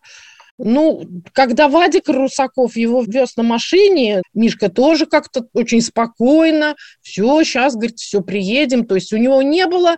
Ну, 0.62 1.04
когда 1.32 1.70
Вадик 1.70 2.10
Русаков 2.10 2.76
его 2.76 3.02
вез 3.02 3.38
на 3.38 3.44
машине, 3.44 4.22
Мишка 4.34 4.70
тоже 4.70 5.06
как-то 5.06 5.46
очень 5.54 5.80
спокойно, 5.80 6.76
все, 7.02 7.44
сейчас, 7.44 7.76
говорит, 7.76 7.98
все, 7.98 8.22
приедем. 8.22 8.86
То 8.86 8.96
есть 8.96 9.14
у 9.14 9.18
него 9.18 9.42
не 9.42 9.66
было 9.68 9.96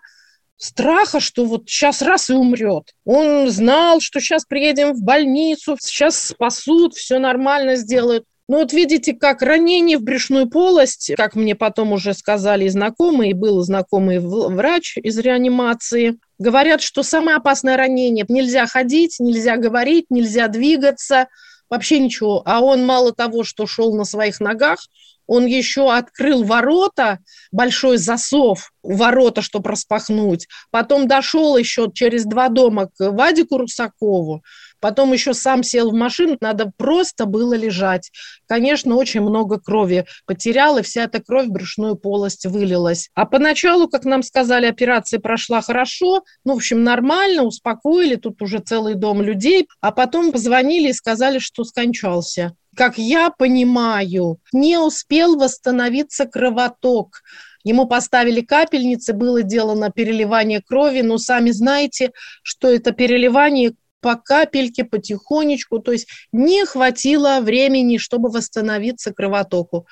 страха, 0.57 1.19
что 1.19 1.45
вот 1.45 1.67
сейчас 1.67 2.03
раз 2.03 2.29
и 2.29 2.33
умрет. 2.33 2.91
Он 3.05 3.49
знал, 3.49 4.01
что 4.01 4.19
сейчас 4.19 4.45
приедем 4.45 4.93
в 4.93 5.01
больницу, 5.01 5.77
сейчас 5.81 6.27
спасут, 6.27 6.93
все 6.93 7.17
нормально 7.17 7.75
сделают. 7.75 8.25
Ну 8.51 8.57
вот 8.57 8.73
видите, 8.73 9.13
как 9.13 9.41
ранение 9.43 9.97
в 9.97 10.03
брюшную 10.03 10.49
полость, 10.49 11.13
как 11.15 11.35
мне 11.35 11.55
потом 11.55 11.93
уже 11.93 12.13
сказали 12.13 12.67
знакомые, 12.67 13.33
был 13.33 13.61
знакомый 13.61 14.19
врач 14.19 14.97
из 14.97 15.17
реанимации, 15.19 16.19
говорят, 16.37 16.81
что 16.81 17.01
самое 17.01 17.37
опасное 17.37 17.77
ранение– 17.77 18.25
нельзя 18.27 18.67
ходить, 18.67 19.21
нельзя 19.21 19.55
говорить, 19.55 20.07
нельзя 20.09 20.49
двигаться, 20.49 21.29
вообще 21.69 21.99
ничего. 21.99 22.43
А 22.45 22.59
он 22.59 22.85
мало 22.85 23.13
того, 23.13 23.45
что 23.45 23.67
шел 23.67 23.95
на 23.95 24.03
своих 24.03 24.41
ногах, 24.41 24.79
он 25.27 25.45
еще 25.45 25.89
открыл 25.89 26.43
ворота, 26.43 27.19
большой 27.53 27.99
засов, 27.99 28.73
ворота, 28.83 29.41
чтобы 29.41 29.69
распахнуть. 29.69 30.49
Потом 30.71 31.07
дошел 31.07 31.55
еще 31.55 31.89
через 31.93 32.25
два 32.25 32.49
дома 32.49 32.87
к 32.87 33.11
Вадику 33.11 33.59
Русакову. 33.59 34.43
Потом 34.81 35.13
еще 35.13 35.33
сам 35.33 35.63
сел 35.63 35.91
в 35.91 35.93
машину, 35.93 36.37
надо 36.41 36.71
просто 36.75 37.25
было 37.25 37.53
лежать. 37.53 38.11
Конечно, 38.47 38.95
очень 38.95 39.21
много 39.21 39.59
крови 39.59 40.05
потерял, 40.25 40.77
и 40.77 40.81
вся 40.81 41.03
эта 41.03 41.21
кровь 41.21 41.47
в 41.47 41.51
брюшную 41.51 41.95
полость 41.95 42.45
вылилась. 42.45 43.09
А 43.13 43.25
поначалу, 43.25 43.87
как 43.87 44.03
нам 44.03 44.23
сказали, 44.23 44.65
операция 44.65 45.19
прошла 45.19 45.61
хорошо, 45.61 46.23
ну, 46.43 46.53
в 46.53 46.57
общем, 46.57 46.83
нормально, 46.83 47.43
успокоили, 47.43 48.15
тут 48.15 48.41
уже 48.41 48.59
целый 48.59 48.95
дом 48.95 49.21
людей. 49.21 49.67
А 49.79 49.91
потом 49.91 50.31
позвонили 50.31 50.89
и 50.89 50.93
сказали, 50.93 51.39
что 51.39 51.63
скончался 51.63 52.55
как 52.75 52.97
я 52.97 53.29
понимаю, 53.31 54.37
не 54.53 54.77
успел 54.77 55.35
восстановиться 55.35 56.25
кровоток. 56.25 57.21
Ему 57.63 57.85
поставили 57.85 58.41
капельницы, 58.41 59.13
было 59.13 59.41
сделано 59.41 59.91
переливание 59.91 60.61
крови, 60.61 61.01
но 61.01 61.17
сами 61.17 61.51
знаете, 61.51 62.11
что 62.43 62.69
это 62.69 62.91
переливание 62.91 63.73
по 64.01 64.15
капельке, 64.15 64.83
потихонечку, 64.83 65.79
то 65.79 65.91
есть 65.91 66.07
не 66.31 66.65
хватило 66.65 67.39
времени, 67.41 67.97
чтобы 67.97 68.29
восстановиться 68.29 69.13
кровотоку. 69.13 69.87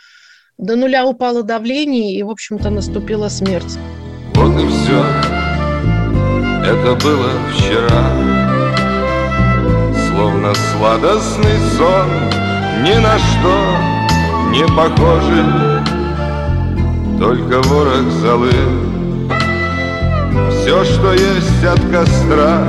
До 0.58 0.76
нуля 0.76 1.06
упало 1.06 1.44
давление, 1.44 2.16
и, 2.16 2.24
в 2.24 2.30
общем-то, 2.30 2.70
наступила 2.70 3.30
смерть. 3.30 3.78
Вот 4.34 4.60
и 4.60 4.68
все, 4.68 5.06
это 6.66 6.96
было 7.02 7.30
вчера, 7.54 8.04
словно 10.10 10.54
сладостный 10.54 11.58
сон, 11.78 12.10
ни 12.84 12.96
на 13.00 13.18
что 13.20 13.90
не 14.52 14.66
похожий, 14.76 15.46
только 17.20 17.62
ворох 17.68 18.10
золы. 18.22 18.52
Все, 20.52 20.84
что 20.84 21.14
есть 21.14 21.64
от 21.64 21.80
костра, 21.92 22.68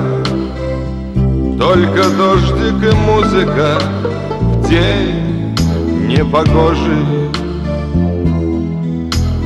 только 1.60 2.08
дождик 2.16 2.82
и 2.82 2.96
музыка 2.96 3.78
в 4.40 4.66
день 4.66 5.54
непогожий. 6.08 7.04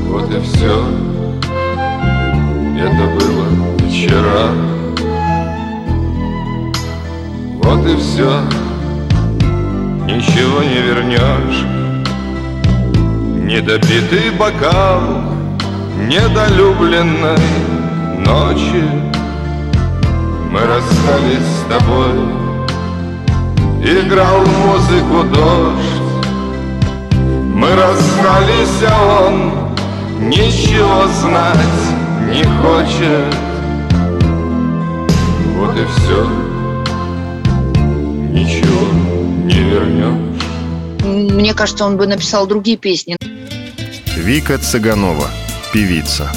Вот 0.09 0.33
и 0.33 0.41
все, 0.41 0.87
это 2.79 3.05
было 3.19 3.47
вчера. 3.89 4.53
Вот 7.61 7.85
и 7.85 7.97
все, 7.97 8.43
ничего 10.07 10.63
не 10.63 10.83
вернешь 10.83 11.65
Недопитый 13.43 14.31
бокал 14.39 15.01
недолюбленной 16.09 17.39
ночи 18.25 19.14
мы 20.55 20.61
расстались 20.61 21.49
с 21.49 21.69
тобой. 21.69 22.15
Играл 23.83 24.39
музыку 24.47 25.25
дождь. 25.35 26.01
Мы 27.55 27.75
расстались, 27.75 28.83
а 28.89 29.27
он 29.27 30.29
Ничего 30.29 31.07
знать 31.21 31.57
не 32.31 32.45
хочет. 32.45 33.35
Вот 35.57 35.77
и 35.77 35.85
все 35.87 36.25
Ничего 38.31 38.93
не 39.45 39.61
вернешь 39.71 41.33
Мне 41.33 41.53
кажется, 41.53 41.85
он 41.85 41.97
бы 41.97 42.07
написал 42.07 42.47
другие 42.47 42.77
песни. 42.77 43.17
Вика 44.17 44.59
Цыганова, 44.59 45.29
певица. 45.73 46.31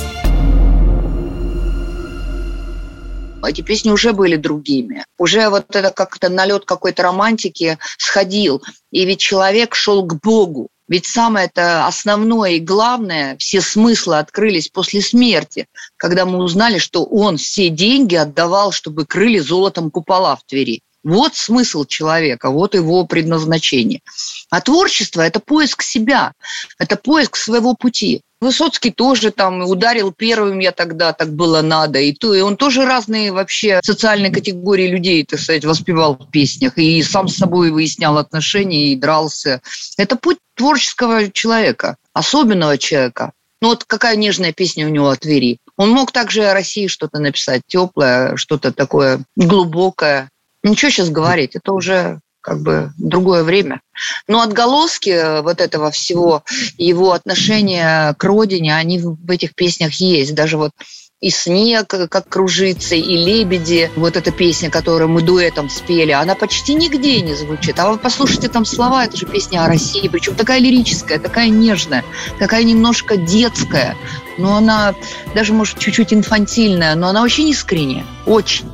Эти 3.48 3.62
песни 3.62 3.92
уже 3.92 4.14
были 4.14 4.36
другими. 4.36 5.06
Уже 5.18 5.50
вот 5.50 5.76
это 5.76 5.92
как-то 5.92 6.30
налет 6.30 6.66
какой-то 6.66 7.04
романтики 7.04 7.78
сходил. 7.98 8.62
И 8.92 9.06
ведь 9.06 9.20
человек 9.20 9.76
шел 9.76 10.04
к 10.04 10.20
Богу. 10.22 10.70
Ведь 10.88 11.06
самое 11.06 11.48
это 11.48 11.86
основное 11.86 12.52
и 12.52 12.60
главное, 12.60 13.36
все 13.38 13.60
смыслы 13.60 14.20
открылись 14.20 14.70
после 14.70 15.02
смерти, 15.02 15.68
когда 15.98 16.26
мы 16.26 16.40
узнали, 16.40 16.78
что 16.78 17.04
он 17.04 17.38
все 17.38 17.70
деньги 17.70 18.16
отдавал, 18.16 18.72
чтобы 18.72 19.06
крыли 19.06 19.40
золотом 19.40 19.92
купола 19.92 20.38
в 20.38 20.44
Твери. 20.46 20.82
Вот 21.04 21.36
смысл 21.36 21.86
человека, 21.86 22.50
вот 22.50 22.74
его 22.74 23.06
предназначение. 23.06 24.02
А 24.50 24.62
творчество– 24.62 25.22
это 25.24 25.40
поиск 25.40 25.82
себя, 25.82 26.34
это 26.80 26.96
поиск 26.96 27.36
своего 27.36 27.76
пути. 27.76 28.22
Высоцкий 28.40 28.92
тоже 28.92 29.32
там 29.32 29.62
ударил 29.64 30.12
первым, 30.12 30.60
я 30.60 30.72
тогда 30.72 31.12
так 31.12 31.34
было 31.34 31.62
надо. 31.62 32.00
И, 32.00 32.14
то, 32.14 32.36
и 32.36 32.42
он 32.42 32.56
тоже 32.56 32.86
разные 32.86 33.32
вообще 33.32 33.80
социальные 33.84 34.32
категории 34.32 34.88
людей, 34.88 35.26
так 35.26 35.40
сказать, 35.40 35.66
воспевал 35.66 36.16
в 36.16 36.30
песнях. 36.30 36.78
И 36.78 37.02
сам 37.02 37.28
с 37.28 37.38
собой 37.38 37.72
выяснял 37.72 38.18
отношения 38.18 38.92
и 38.92 38.96
дрался. 38.96 39.62
Это 39.98 40.16
путь 40.18 40.38
творческого 40.54 41.32
человека, 41.32 41.98
особенного 42.14 42.78
человека. 42.78 43.32
Ну 43.60 43.70
вот 43.70 43.86
какая 43.86 44.16
нежная 44.16 44.54
песня 44.54 44.86
у 44.86 44.90
него 44.90 45.10
о 45.10 45.16
Твери. 45.16 45.60
Он 45.76 45.90
мог 45.90 46.12
также 46.12 46.44
о 46.44 46.54
России 46.54 46.88
что-то 46.88 47.20
написать, 47.20 47.64
теплое, 47.68 48.36
что-то 48.36 48.72
такое 48.72 49.22
глубокое. 49.36 50.30
Ничего 50.62 50.92
сейчас 50.92 51.10
говорить, 51.10 51.56
это 51.56 51.74
уже 51.74 52.20
как 52.48 52.62
бы 52.62 52.94
другое 52.98 53.44
время. 53.44 53.82
Но 54.26 54.40
отголоски 54.40 55.10
э, 55.10 55.42
вот 55.42 55.60
этого 55.60 55.92
всего, 55.92 56.44
его 56.78 57.12
отношения 57.12 58.16
к 58.18 58.24
родине, 58.24 58.74
они 58.74 59.00
в 59.00 59.30
этих 59.30 59.54
песнях 59.54 59.96
есть. 59.96 60.34
Даже 60.34 60.56
вот 60.56 60.72
и 61.20 61.30
снег, 61.30 61.94
э, 61.94 62.08
как 62.08 62.30
кружится, 62.30 62.96
и 62.96 63.18
лебеди. 63.18 63.92
Вот 63.98 64.16
эта 64.16 64.32
песня, 64.32 64.70
которую 64.70 65.10
мы 65.10 65.24
дуэтом 65.24 65.70
спели, 65.70 66.12
она 66.12 66.36
почти 66.36 66.74
нигде 66.74 67.20
не 67.20 67.36
звучит. 67.36 67.78
А 67.80 67.92
вы 67.92 67.98
послушайте 67.98 68.48
там 68.48 68.64
слова, 68.64 69.04
это 69.04 69.18
же 69.18 69.26
песня 69.26 69.66
о 69.66 69.68
России, 69.68 70.08
причем 70.08 70.36
такая 70.36 70.60
лирическая, 70.60 71.20
такая 71.20 71.50
нежная, 71.50 72.06
такая 72.40 72.64
немножко 72.64 73.18
детская. 73.18 73.98
Но 74.38 74.56
она 74.56 74.96
даже, 75.36 75.52
может, 75.52 75.80
чуть-чуть 75.80 76.14
инфантильная, 76.14 76.96
но 76.96 77.10
она 77.10 77.24
очень 77.24 77.50
искренняя, 77.50 78.06
очень. 78.26 78.72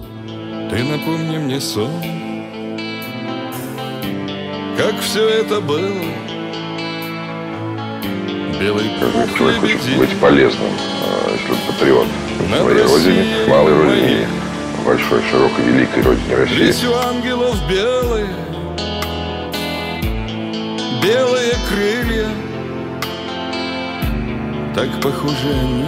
Ты 0.70 0.84
напомни 0.84 1.40
мне 1.40 1.60
сон, 1.60 1.90
как 4.78 5.00
все 5.02 5.28
это 5.30 5.62
было. 5.62 6.04
Белый 8.60 8.86
человек 9.38 9.60
хочет 9.60 9.98
быть 9.98 10.20
полезным, 10.20 10.72
а, 11.04 11.32
если 11.32 11.52
он 11.52 11.58
патриот 11.68 12.08
на 12.50 12.58
своей 12.62 12.84
родине, 12.84 13.26
малой 13.48 13.76
родине, 13.76 14.28
большой, 14.86 15.22
широкой, 15.30 15.66
великой 15.66 16.04
родине 16.04 16.36
России. 16.36 16.56
Здесь 16.56 16.86
у 16.86 16.94
ангелов 16.94 17.58
белые, 17.70 18.28
белые 21.04 21.54
крылья, 21.70 22.30
так 24.74 24.90
похожи 25.02 25.50
они 25.50 25.86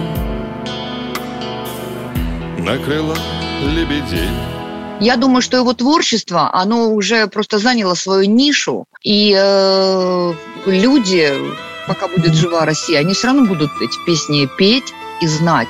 на 2.62 2.76
крыла 2.78 3.16
лебедей. 3.62 4.55
Я 5.00 5.16
думаю, 5.16 5.42
что 5.42 5.58
его 5.58 5.74
творчество, 5.74 6.50
оно 6.54 6.90
уже 6.90 7.26
просто 7.26 7.58
заняло 7.58 7.94
свою 7.94 8.24
нишу, 8.24 8.86
и 9.02 9.34
э, 9.36 10.34
люди, 10.64 11.34
пока 11.86 12.08
будет 12.08 12.32
жива 12.32 12.64
Россия, 12.64 13.00
они 13.00 13.12
все 13.12 13.26
равно 13.26 13.44
будут 13.44 13.70
эти 13.82 13.98
песни 14.06 14.48
петь 14.56 14.94
и 15.20 15.26
знать. 15.26 15.68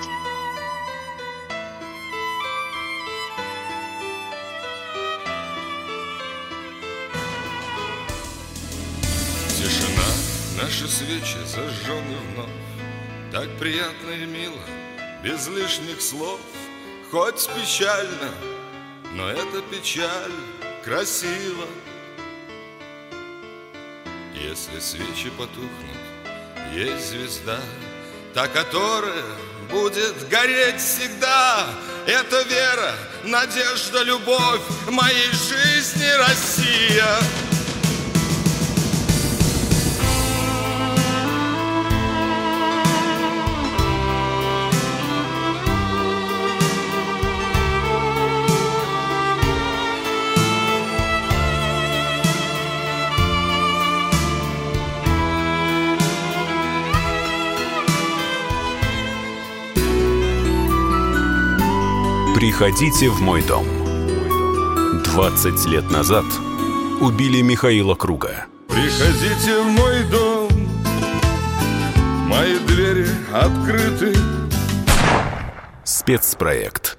Тишина, 9.58 10.62
наши 10.62 10.86
свечи 10.86 11.38
зажжены 11.46 12.16
вновь, 12.32 12.48
так 13.32 13.48
приятно 13.58 14.10
и 14.10 14.24
мило, 14.24 14.62
без 15.24 15.48
лишних 15.48 16.00
слов, 16.00 16.38
хоть 17.10 17.48
печально 17.56 18.30
но 19.16 19.30
эта 19.30 19.62
печаль 19.62 20.32
красиво 20.84 21.66
Если 24.34 24.78
свечи 24.78 25.30
потухнут, 25.30 25.70
есть 26.74 27.10
звезда 27.10 27.58
Та, 28.34 28.46
которая 28.48 29.24
будет 29.70 30.28
гореть 30.28 30.80
всегда. 30.80 31.66
Это 32.06 32.42
вера, 32.42 32.94
надежда, 33.24 34.02
любовь 34.02 34.60
моей 34.90 35.30
жизни 35.32 36.06
Россия 36.18 37.18
Приходите 62.58 63.10
в 63.10 63.20
мой 63.20 63.42
дом. 63.42 63.66
20 65.04 65.66
лет 65.66 65.90
назад 65.90 66.24
убили 67.02 67.42
Михаила 67.42 67.94
Круга. 67.94 68.46
Приходите 68.66 69.60
в 69.60 69.66
мой 69.66 70.02
дом, 70.04 70.48
мои 72.26 72.58
двери 72.60 73.08
открыты. 73.30 74.14
Спецпроект 75.84 76.95